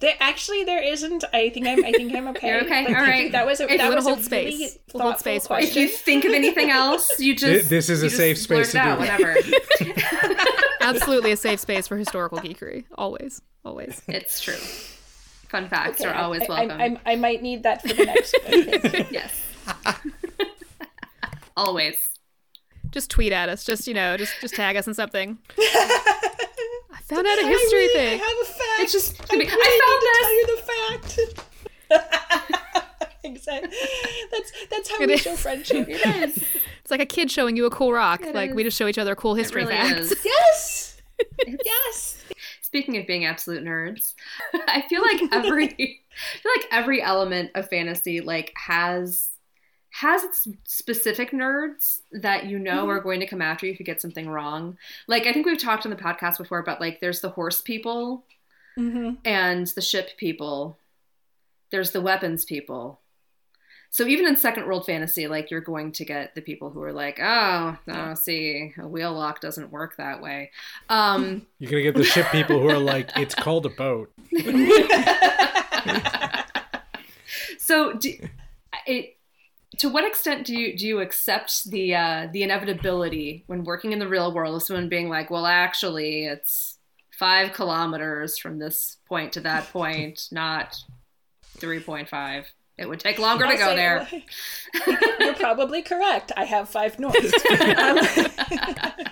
[0.00, 1.24] There actually there isn't.
[1.34, 2.48] I think I'm I think I'm okay.
[2.48, 2.84] You're okay?
[2.86, 3.24] Like, All thank right.
[3.24, 3.30] you.
[3.32, 4.78] That was a If that you was wanna a hold really space.
[4.94, 5.66] We'll hold thoughtful space for you.
[5.68, 8.78] If you think of anything else, you just this is a safe space to do
[8.78, 9.18] out that.
[9.20, 9.36] whenever.
[10.80, 12.84] Absolutely a safe space for historical geekery.
[12.96, 14.00] Always, always.
[14.08, 14.54] it's true.
[15.48, 16.80] Fun facts Okay, are always I, welcome.
[16.80, 19.06] I, I, I might need that for the next one.
[19.10, 19.32] yes.
[21.56, 21.96] always.
[22.90, 23.64] Just tweet at us.
[23.64, 25.38] Just you know, just just tag us in something.
[27.10, 28.20] I found out a history I really, thing.
[28.20, 28.80] I have a fact.
[28.80, 32.40] It's just- I I really found need to tell you the fact.
[33.24, 33.76] exactly.
[34.30, 35.20] That's that's how It we is.
[35.22, 35.88] show friendship.
[35.90, 36.44] It is.
[36.82, 38.22] It's like a kid showing you a cool rock.
[38.22, 40.12] It like we just show each other cool history really facts.
[40.12, 40.24] is.
[40.24, 41.02] Yes.
[41.64, 42.16] yes.
[42.62, 44.14] Speaking of being absolute nerds,
[44.68, 49.28] I feel like every I feel like every element of fantasy like has
[49.92, 52.90] has its specific nerds that you know Mm-hmm.
[52.90, 54.78] are going to come after you if you get something wrong.
[55.08, 58.24] Like I think we've talked on the podcast before about like there's the horse people
[58.78, 59.14] Mm-hmm.
[59.24, 60.78] and the ship people.
[61.70, 63.00] There's the weapons people.
[63.92, 66.92] So even in second world fantasy, like you're going to get the people who are
[66.92, 70.52] like, oh, no, see, a wheel lock doesn't work that way.
[70.88, 74.12] Um, You're gonna get the ship people who are like, it's called a boat.
[77.58, 78.14] so do,
[78.86, 79.16] it,
[79.80, 83.98] to what extent do you do you accept the uh, the inevitability when working in
[83.98, 86.76] the real world of someone being like, well, actually, it's
[87.18, 90.76] five kilometers from this point to that point, not
[91.56, 92.46] three point five.
[92.76, 94.06] It would take longer to go there.
[95.18, 96.30] You're probably correct.
[96.36, 97.16] I have five north.
[97.16, 97.98] Um,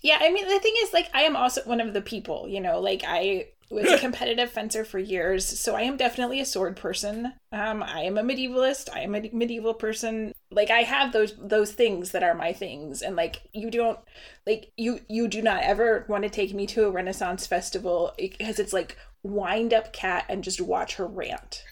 [0.00, 2.60] yeah, I mean the thing is like I am also one of the people, you
[2.60, 6.76] know, like I was a competitive fencer for years, so I am definitely a sword
[6.76, 7.32] person.
[7.52, 10.32] Um I am a medievalist, I am a medieval person.
[10.50, 13.98] Like I have those those things that are my things and like you don't
[14.46, 18.58] like you you do not ever want to take me to a renaissance festival because
[18.58, 21.64] it's like wind up Kat and just watch her rant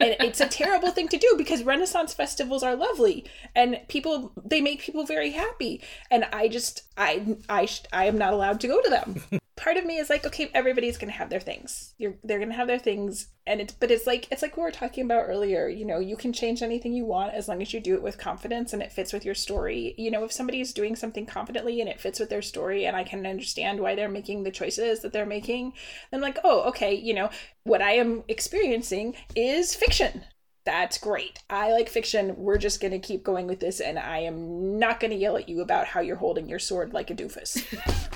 [0.00, 3.24] and it's a terrible thing to do because renaissance festivals are lovely
[3.54, 8.32] and people they make people very happy and i just i i i am not
[8.32, 11.40] allowed to go to them part of me is like okay everybody's gonna have their
[11.40, 11.94] things.
[11.98, 13.28] You're they're gonna have their things.
[13.46, 16.16] And it's but it's like it's like we were talking about earlier you know you
[16.16, 18.92] can change anything you want as long as you do it with confidence and it
[18.92, 19.94] fits with your story.
[19.98, 22.96] You know if somebody is doing something confidently and it fits with their story and
[22.96, 25.72] i can understand why they're making the choices that they're making
[26.10, 27.30] then like oh okay you know
[27.64, 30.24] what i am experiencing is fiction
[30.70, 31.40] that's great.
[31.50, 32.34] I like fiction.
[32.36, 35.36] We're just going to keep going with this, and I am not going to yell
[35.36, 37.64] at you about how you're holding your sword like a doofus.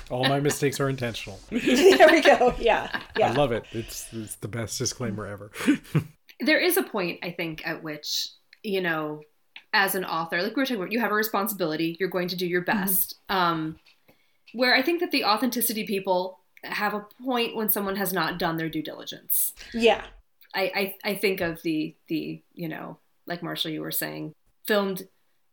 [0.11, 1.41] All my mistakes are intentional.
[1.51, 2.55] there we go.
[2.59, 3.01] Yeah.
[3.19, 3.31] Yeah.
[3.31, 3.65] I love it.
[3.73, 5.51] It's, it's the best disclaimer ever.
[6.41, 8.29] there is a point i think at which
[8.63, 9.21] you know
[9.73, 12.37] as an author like we were talking about you have a responsibility you're going to
[12.37, 13.79] do your best um
[14.53, 18.57] where i think that the authenticity people have a point when someone has not done
[18.57, 20.05] their due diligence yeah.
[20.55, 24.35] I i, I think of the the you know like marshall you were saying
[24.67, 25.07] filmed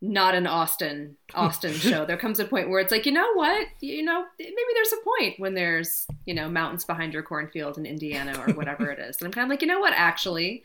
[0.04, 3.68] not an Austen Austen show there comes a point where it's like you know what
[3.82, 7.86] you know maybe there's a point when there's you know mountains behind your cornfield in
[7.86, 10.64] indiana or whatever it is and i'm kind of like you know what actually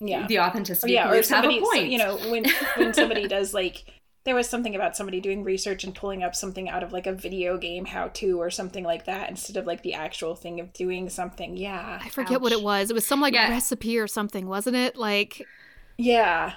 [0.00, 0.26] Yeah.
[0.26, 1.90] the authenticity yeah, or police have a somebody, point.
[1.92, 2.44] you know, when
[2.76, 3.84] when somebody does like
[4.24, 7.12] there was something about somebody doing research and pulling up something out of like a
[7.12, 10.72] video game how to or something like that instead of like the actual thing of
[10.72, 11.56] doing something.
[11.56, 12.04] Yeah.
[12.04, 12.90] I forget what it was.
[12.90, 13.48] It was some like Yeah.
[13.48, 14.96] recipe or something, wasn't it?
[14.96, 15.48] Like
[15.98, 16.54] Yeah.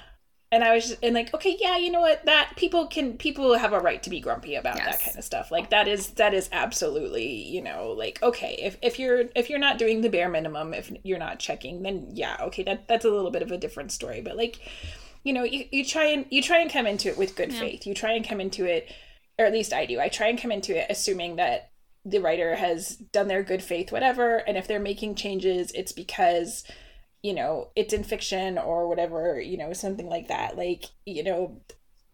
[0.52, 2.24] And I was just and like, okay, yeah, you know what?
[2.26, 5.52] That people can people have a right to be grumpy about that kind of stuff.
[5.52, 9.60] Like that is that is absolutely, you know, like okay, if if you're if you're
[9.60, 13.10] not doing the bare minimum, if you're not checking, then yeah, okay, that that's a
[13.10, 14.22] little bit of a different story.
[14.22, 14.60] But like,
[15.26, 17.86] you know, you, you try and you try and come into it with good faith.
[17.86, 18.90] You try and come into it
[19.38, 20.00] or at least I do.
[20.00, 21.72] I try and come into it assuming that
[22.06, 26.64] the writer has done their good faith whatever and if they're making changes it's because
[27.24, 31.60] you know it's in fiction or whatever you know something like that like you know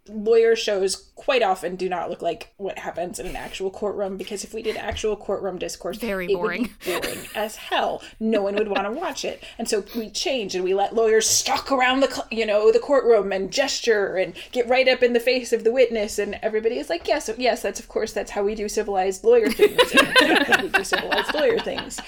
[0.07, 4.43] lawyer shows quite often do not look like what happens in an actual courtroom because
[4.43, 6.63] if we did actual courtroom discourse Very it would boring.
[6.63, 10.55] be boring as hell no one would want to watch it and so we change
[10.55, 14.67] and we let lawyers stalk around the you know the courtroom and gesture and get
[14.67, 17.79] right up in the face of the witness and everybody is like yes yes that's
[17.79, 19.79] of course that's how we do civilized lawyer things
[20.23, 21.99] and we do civilized lawyer things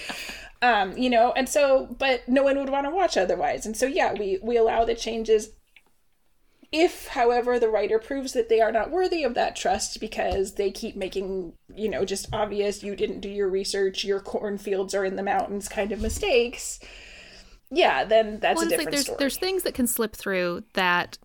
[0.63, 3.65] um, you know, and so, but no one would want to watch otherwise.
[3.65, 5.49] And so, yeah, we, we allow the changes
[6.73, 10.71] if, however, the writer proves that they are not worthy of that trust because they
[10.71, 15.15] keep making, you know, just obvious, you didn't do your research, your cornfields are in
[15.15, 16.79] the mountains kind of mistakes,
[17.69, 19.17] yeah, then that's well, a different like there's story.
[19.19, 21.17] there's things that can slip through that,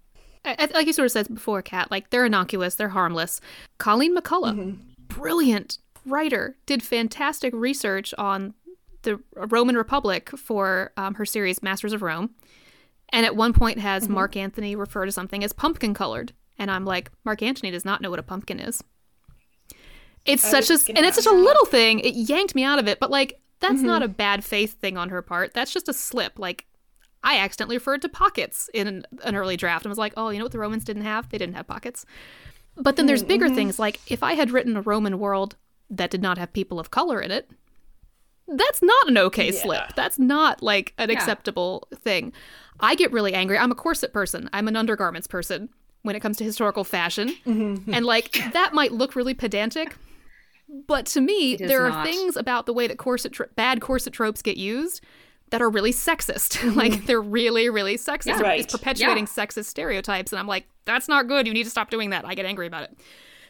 [0.44, 1.90] like you sort of said before, Kat.
[1.90, 3.40] Like they're innocuous, they're harmless.
[3.78, 4.80] Colleen McCullough, Mm-hmm.
[5.08, 8.54] brilliant writer, did fantastic research on
[9.02, 12.30] the Roman Republic for um, her series Masters of Rome,
[13.12, 14.14] and at one point has Mm-hmm.
[14.14, 18.00] Mark Antony refer to something as pumpkin colored, and I'm like, Mark Antony does not
[18.00, 18.82] know what a pumpkin is.
[20.24, 22.00] It's such a and it's such a little thing.
[22.00, 23.86] It yanked me out of it, but like that's Mm-hmm.
[23.86, 25.52] not a bad faith thing on her part.
[25.54, 26.38] That's just a slip.
[26.38, 26.66] Like
[27.24, 30.38] I accidentally referred to pockets in an, an early draft and was like, oh, you
[30.38, 31.28] know what the Romans didn't have?
[31.28, 32.04] They didn't have pockets.
[32.76, 35.56] But then there's bigger things like if I had written a Roman world
[35.90, 37.50] that did not have people of color in it,
[38.48, 39.94] that's not an okay slip.
[39.94, 42.32] That's not like an acceptable thing.
[42.80, 43.58] I get really angry.
[43.58, 44.48] I'm a corset person.
[44.52, 45.68] I'm an undergarments person
[46.02, 47.34] when it comes to historical fashion.
[47.44, 47.92] Mm-hmm.
[47.92, 49.96] And like that might look really pedantic,
[50.86, 52.06] but to me, there are not.
[52.06, 55.02] things about the way that corset tro- bad corset tropes get used
[55.50, 56.74] that are really sexist.
[56.76, 57.06] like mm-hmm.
[57.06, 58.26] they're really, really sexist.
[58.26, 58.40] Yeah.
[58.40, 58.60] Right.
[58.60, 59.44] It's perpetuating Yeah.
[59.44, 61.46] sexist stereotypes, and I'm like, that's not good.
[61.46, 62.24] You need to stop doing that.
[62.26, 62.98] I get angry about it.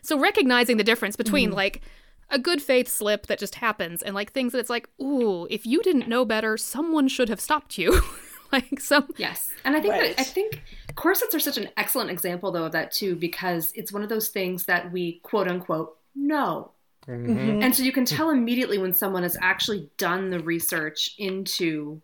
[0.02, 1.56] So recognizing the difference between mm-hmm.
[1.56, 1.82] like
[2.30, 5.66] a good faith slip that just happens and like things that it's like, ooh, if
[5.66, 8.00] you didn't know better, someone should have stopped you.
[8.52, 9.50] like some Yes.
[9.64, 10.16] And I think Right.
[10.16, 10.62] that I think
[10.94, 14.28] corsets are such an excellent example though of that too because it's one of those
[14.28, 16.72] things that we quote unquote know.
[17.06, 17.62] Mm-hmm.
[17.62, 22.02] And so you can tell immediately when someone has actually done the research into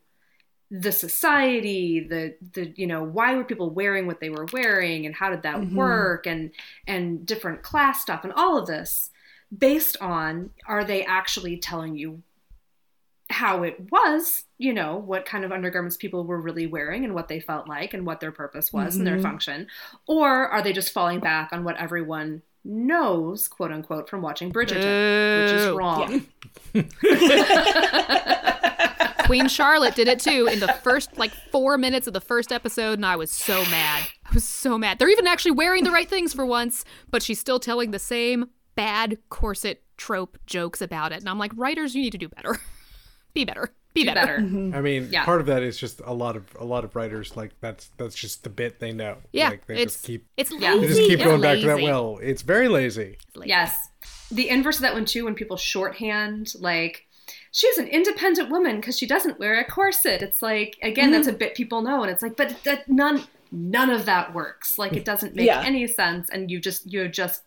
[0.70, 5.14] the society, the the you know, why were people wearing what they were wearing and
[5.14, 6.50] how did that work and
[6.86, 9.10] and different class stuff and all of this
[9.56, 12.22] based on are they actually telling you
[13.30, 17.28] how it was, you know, what kind of undergarments people were really wearing and what
[17.28, 19.22] they felt like and what their purpose was and their mm-hmm.
[19.22, 19.66] function?
[20.06, 25.42] Or are they just falling back on what everyone knows, quote unquote, from watching Bridgerton,
[25.42, 25.76] which is Boo.
[25.76, 26.26] wrong?
[29.26, 32.98] Queen Charlotte did it too in the first like four minutes of the first episode,
[32.98, 34.06] and I was so mad.
[34.26, 34.98] I was so mad.
[34.98, 38.50] They're even actually wearing the right things for once, but she's still telling the same
[38.74, 41.20] bad corset trope jokes about it.
[41.20, 42.60] And I'm like, writers, you need to do better.
[43.34, 43.72] Be better.
[43.94, 44.20] Be Do better.
[44.26, 44.38] better.
[44.40, 44.74] Mm-hmm.
[44.74, 45.24] I mean, Yeah.
[45.24, 48.16] part of that is just a lot of a lot of writers like that's that's
[48.16, 49.18] just the bit they know.
[49.32, 50.74] Yeah, like, they it's just keep it's Yeah.
[50.74, 50.80] lazy.
[50.80, 51.86] they just keep It's going back to that lazy.
[51.86, 52.18] well.
[52.20, 53.16] It's very lazy.
[53.28, 53.48] It's lazy.
[53.50, 53.76] Yes.
[54.32, 57.06] The inverse of that one too, when people shorthand like
[57.52, 60.22] she's an independent woman because she doesn't wear a corset.
[60.22, 61.36] It's like again, that's mm-hmm.
[61.36, 63.22] a bit people know, and it's like, but that none
[63.52, 64.76] none of that works.
[64.76, 65.62] Like it doesn't make Yeah.
[65.64, 67.42] any sense, and you just you just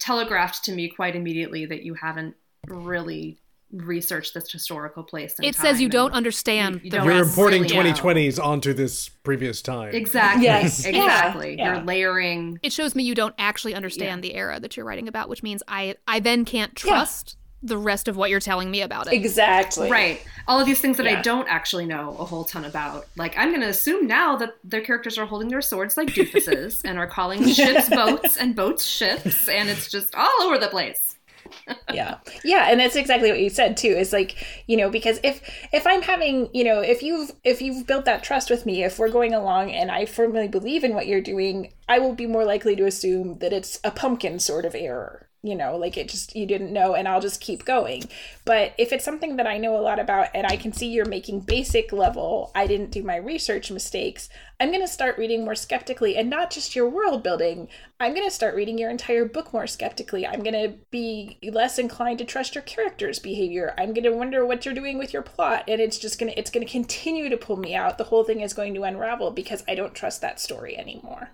[0.00, 2.34] telegraphed to me quite immediately that you haven't
[2.66, 3.38] really
[3.72, 5.36] researched this historical place.
[5.40, 7.92] It says you don't understand you- you the don't You're importing really know.
[7.92, 9.94] 2020s onto this previous time.
[9.94, 10.44] Exactly.
[10.44, 10.84] Yes.
[10.86, 11.56] Exactly.
[11.56, 11.76] Yeah.
[11.76, 12.58] You're layering.
[12.64, 15.62] It shows me you don't actually understand the era that you're writing about, which means
[15.68, 19.12] I I then can't trust the rest of what you're telling me about it.
[19.12, 20.24] exactly Right.
[20.48, 23.06] All of these things that I don't actually know a whole ton about.
[23.16, 26.82] Like, I'm going to assume now that their characters are holding their swords like doofuses
[26.84, 31.16] and are calling ships boats and boats ships, and it's just all over the place.
[31.92, 35.40] yeah yeah and that's exactly what you said too is like you know because if
[35.72, 38.98] if i'm having you know if you've if you've built that trust with me if
[38.98, 42.44] we're going along and i firmly believe in what you're doing i will be more
[42.44, 46.36] likely to assume that it's a pumpkin sort of error you know like it just
[46.36, 48.04] you didn't know and i'll just keep going.
[48.44, 51.06] But if it's something that i know a lot about and i can see you're
[51.06, 54.28] making basic level i didn't do my research mistakes
[54.58, 57.68] i'm going to start reading more skeptically and not just your world building.
[57.98, 60.26] I'm going to start reading your entire book more skeptically.
[60.26, 63.74] I'm going to be less inclined to trust your characters behavior.
[63.76, 66.38] I'm going to wonder what you're doing with your plot and it's just going to
[66.38, 67.98] it's going to continue to pull me out.
[67.98, 71.30] The whole thing is going to unravel because i don't trust that story anymore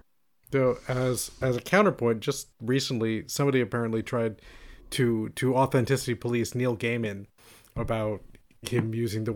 [0.57, 4.41] Though as as a counterpoint, just recently somebody apparently tried
[4.91, 7.27] to to authenticity police Neil Gaiman
[7.77, 8.23] about
[8.63, 9.35] him using the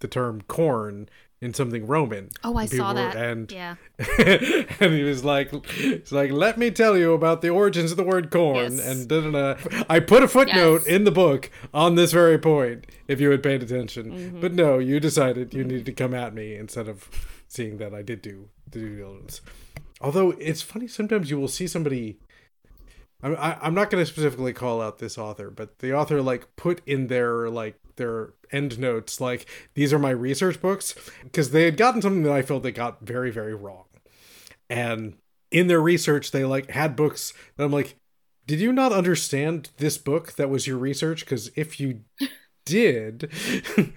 [0.00, 1.08] the term corn
[1.40, 2.30] in something Roman.
[2.42, 3.14] Oh, I saw were- that.
[3.16, 3.76] And yeah.
[4.80, 8.02] and he was like, "It's like, let me tell you about the origins of the
[8.04, 8.80] word corn." Yes.
[8.86, 9.82] And da, da, da.
[9.88, 10.86] I put a footnote Yes.
[10.96, 12.86] in the book on this very point.
[13.06, 14.40] If you had paid attention, Mm-hmm.
[14.40, 17.08] but no, you decided you needed to come at me instead of
[17.48, 19.40] seeing that I did do the due diligence.
[20.00, 22.18] Although it's funny, sometimes you will see somebody.
[23.22, 26.54] I'm I, I'm not going to specifically call out this author, but the author like
[26.56, 31.64] put in their like their end notes like these are my research books because they
[31.64, 33.86] had gotten something that I felt they got very very wrong,
[34.68, 35.14] and
[35.50, 37.96] in their research they like had books that I'm like,
[38.46, 41.24] did you not understand this book that was your research?
[41.24, 42.00] Because if you
[42.66, 43.30] did,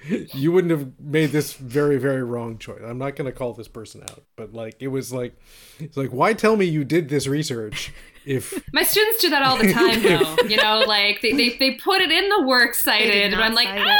[0.34, 2.80] you wouldn't have made this very, very wrong choice.
[2.86, 5.36] I'm not gonna call this person out, but like it was like
[5.80, 7.92] it's like why tell me you did this research
[8.26, 10.48] if My students do that all the time, though.
[10.48, 13.54] you know, like they, they, they put it in the works cited, did and I'm
[13.54, 13.98] like, "Ah."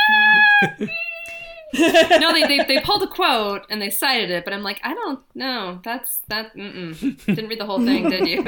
[1.74, 4.80] it, no, they, they they pulled a quote and they cited it, but I'm like,
[4.84, 5.80] I don't know.
[5.84, 6.56] That's that.
[6.56, 7.26] Mm-mm.
[7.26, 8.44] Didn't read the whole thing, did you?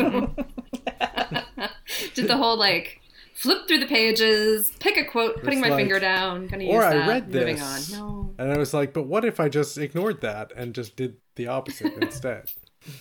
[2.14, 3.01] did the whole like
[3.42, 6.76] flip through the pages, pick a quote, putting It's my like, finger down, gonna or
[6.76, 7.76] use I that, read moving on.
[7.76, 7.92] this.
[7.92, 8.36] No.
[8.38, 11.48] and I was like, but what if I just ignored that and just did the
[11.48, 12.52] opposite instead?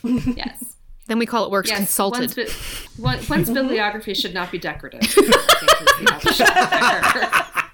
[0.02, 0.76] Yes.
[1.08, 1.78] Then we call it works Yes.
[1.78, 2.34] consulted.
[2.34, 5.00] One's, bi- one, one's bibliography should not be decorative.
[5.02, 7.70] I think is the option there.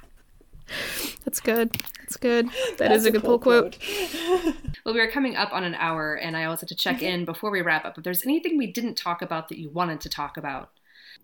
[1.25, 1.73] That's good.
[2.01, 2.47] That's good.
[2.49, 3.79] That That's is a good pull quote.
[4.85, 7.05] Well, we are coming up on an hour, and I always have to check mm-hmm.
[7.05, 7.97] in before we wrap up.
[7.99, 10.71] If there's anything we didn't talk about that you wanted to talk about,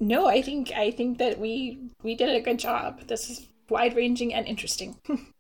[0.00, 3.06] No, I think I think that we we did a good job.
[3.08, 4.96] This is wide ranging and interesting.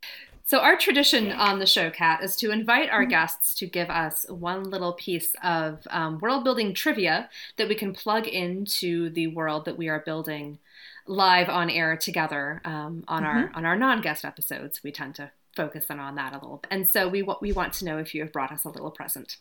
[0.44, 4.26] So, our tradition on the show, Kat, is to invite our guests to give us
[4.28, 9.64] one little piece of um, world building trivia that we can plug into the world
[9.64, 10.58] that we are building
[11.06, 14.82] live on air together um, on our on our non guest episodes.
[14.82, 17.52] We tend to focus in on that a little bit, and so we wa- we
[17.52, 19.38] want to know if you have brought us a little present.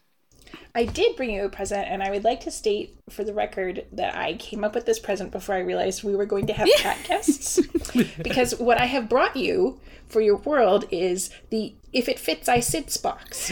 [0.74, 3.86] I did bring you a present, and I would like to state for the record
[3.92, 6.70] that I came up with this present before I realized we were going to have
[6.78, 7.60] cat guests.
[8.24, 12.60] because what I have brought you for your world is the If It Fits I
[12.62, 13.52] Sits box.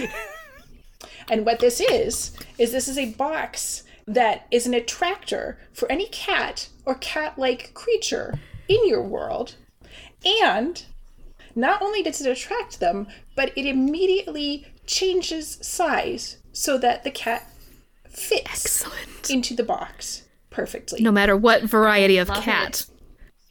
[1.30, 6.08] and what this is, is this is a box that is an attractor for any
[6.08, 9.56] cat or cat like creature in your world.
[10.26, 10.84] And
[11.56, 17.52] not only does it attract them, but it immediately changes size so that the cat
[18.08, 19.30] fits Excellent.
[19.30, 21.02] into the box perfectly.
[21.02, 22.86] No matter what variety of Love cat.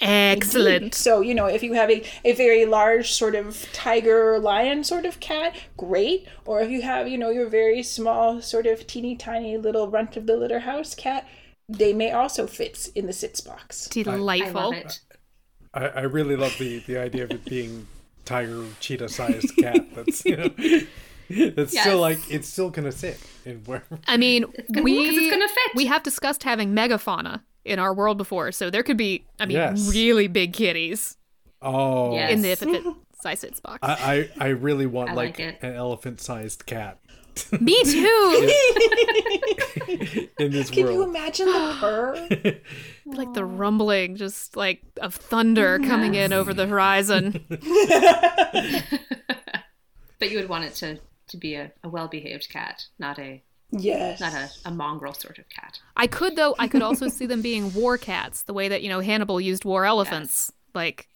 [0.01, 0.95] Excellent.
[0.95, 4.85] So, you know, if you have a, a very large sort of tiger or lion
[4.85, 6.29] sort of cat, great.
[6.45, 10.17] Or if you have, you know, your very small, sort of teeny tiny little runt
[10.17, 11.27] of the litter house cat,
[11.69, 13.89] they may also fit in the sits box.
[13.91, 14.53] I Delightful.
[14.55, 15.01] love it.
[15.75, 17.87] I, I really love the the idea of it being
[18.25, 19.87] tiger cheetah sized cat.
[19.95, 20.51] That's you know
[21.55, 21.83] that's Yes.
[21.85, 25.49] still like it's still gonna sit in where I mean, gonna- we 'cause it's gonna
[25.49, 25.75] fit.
[25.75, 29.57] we have discussed having megafauna in our world before, so there could be, I mean,
[29.57, 29.91] Yes.
[29.93, 31.17] really big kitties
[31.61, 32.33] oh Yes.
[32.33, 32.85] in the if it fit
[33.21, 33.79] size sits box.
[33.83, 36.99] I, I I really want I like, like an elephant sized cat
[37.61, 38.53] Me too.
[40.39, 42.29] in this Can you imagine the purr?
[43.07, 47.45] like the rumbling, just like of thunder coming in over the horizon.
[50.21, 50.99] But you would want it to
[51.29, 54.21] to be a, a well behaved cat, not a yes.
[54.21, 55.79] not a, a mongrel sort of cat.
[55.97, 56.55] I could though.
[56.59, 59.65] I could also see them being war cats, the way that you know Hannibal used
[59.65, 60.53] war elephants.
[60.75, 61.09] Like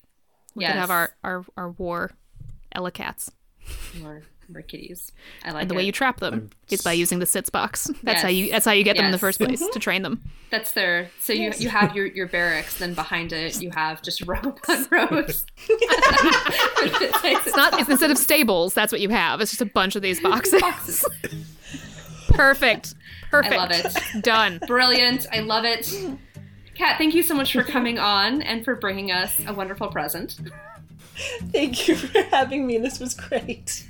[0.54, 2.12] we could have our our our war
[2.74, 3.30] elacats.
[4.04, 4.22] Or
[4.54, 5.12] or kitties.
[5.44, 5.78] I like And the it.
[5.78, 7.90] way you trap them is by using the sits box.
[8.02, 9.72] That's how you that's how you get them in the first place mm-hmm.
[9.72, 10.22] to train them.
[10.50, 11.10] That's their.
[11.20, 14.86] So you you have your your barracks, then behind it you have just row upon
[14.90, 15.46] rows.
[17.24, 19.40] It's not it's instead of stables, that's what you have.
[19.40, 20.60] It's just a bunch of these boxes.
[20.60, 21.04] boxes.
[22.28, 22.94] Perfect.
[23.30, 23.54] Perfect.
[23.54, 24.22] I love it.
[24.22, 24.60] Done.
[24.66, 25.26] Brilliant.
[25.32, 25.92] I love it.
[26.74, 30.38] Kat, thank you so much for coming on and for bringing us a wonderful present.
[31.52, 32.78] Thank you for having me.
[32.78, 33.86] This was great.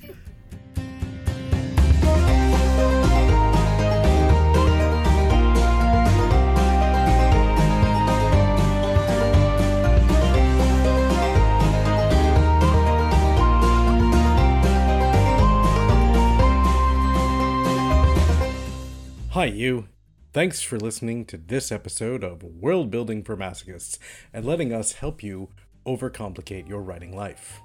[19.42, 19.88] Hi, you.
[20.32, 23.98] Thanks for listening to this episode of World Building for Masochists
[24.32, 25.48] and letting us help you
[25.84, 27.60] overcomplicate your writing life.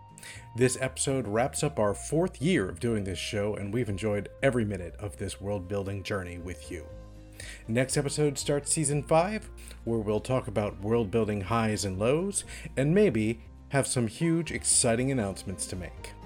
[0.56, 4.66] This episode wraps up our fourth year of doing this show, and we've enjoyed every
[4.66, 6.84] minute of this world building journey with you.
[7.68, 9.48] Next episode starts season 5,
[9.84, 12.44] where we'll talk about world building highs and lows,
[12.76, 16.17] and maybe have some huge, exciting announcements to make.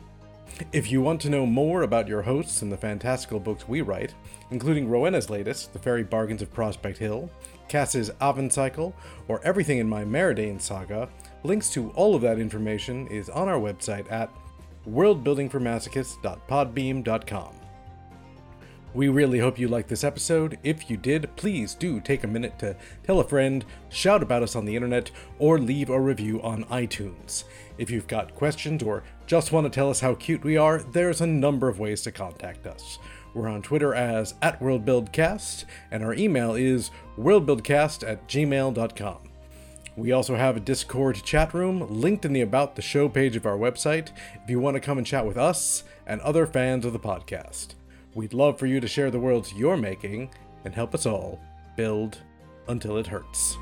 [0.72, 4.14] If you want to know more about your hosts and the fantastical books we write,
[4.52, 7.30] including Rowenna's latest, The Fairy Bargains of Prospect Hill,
[7.68, 8.96] Cass's Aven Cycle,
[9.28, 11.10] or everything in my Maradaine saga,
[11.44, 14.30] links to all of that information is on our website at
[14.88, 17.61] worldbuildingformasochists.podbean.com.
[18.94, 20.60] We really hope you liked this episode.
[20.64, 24.54] If you did, please do take a minute to tell a friend, shout about us
[24.54, 27.46] on the internet, or leave a review on iTunes.
[27.78, 31.22] If you've got questions or just want to tell us how cute we are, there's
[31.22, 33.00] a number of ways to contact us.
[33.34, 39.20] We're on Twitter as at WorldBuildCast, and our email is worldbuildcast at gmail.com.
[39.96, 43.46] We also have a Discord chat room linked in the About the Show page of
[43.46, 44.10] our website
[44.44, 47.76] if you want to come and chat with us and other fans of the podcast.
[48.14, 50.32] We'd love for you to share the worlds you're making
[50.66, 51.40] and help us all
[51.78, 52.18] build
[52.68, 53.58] until it hurts.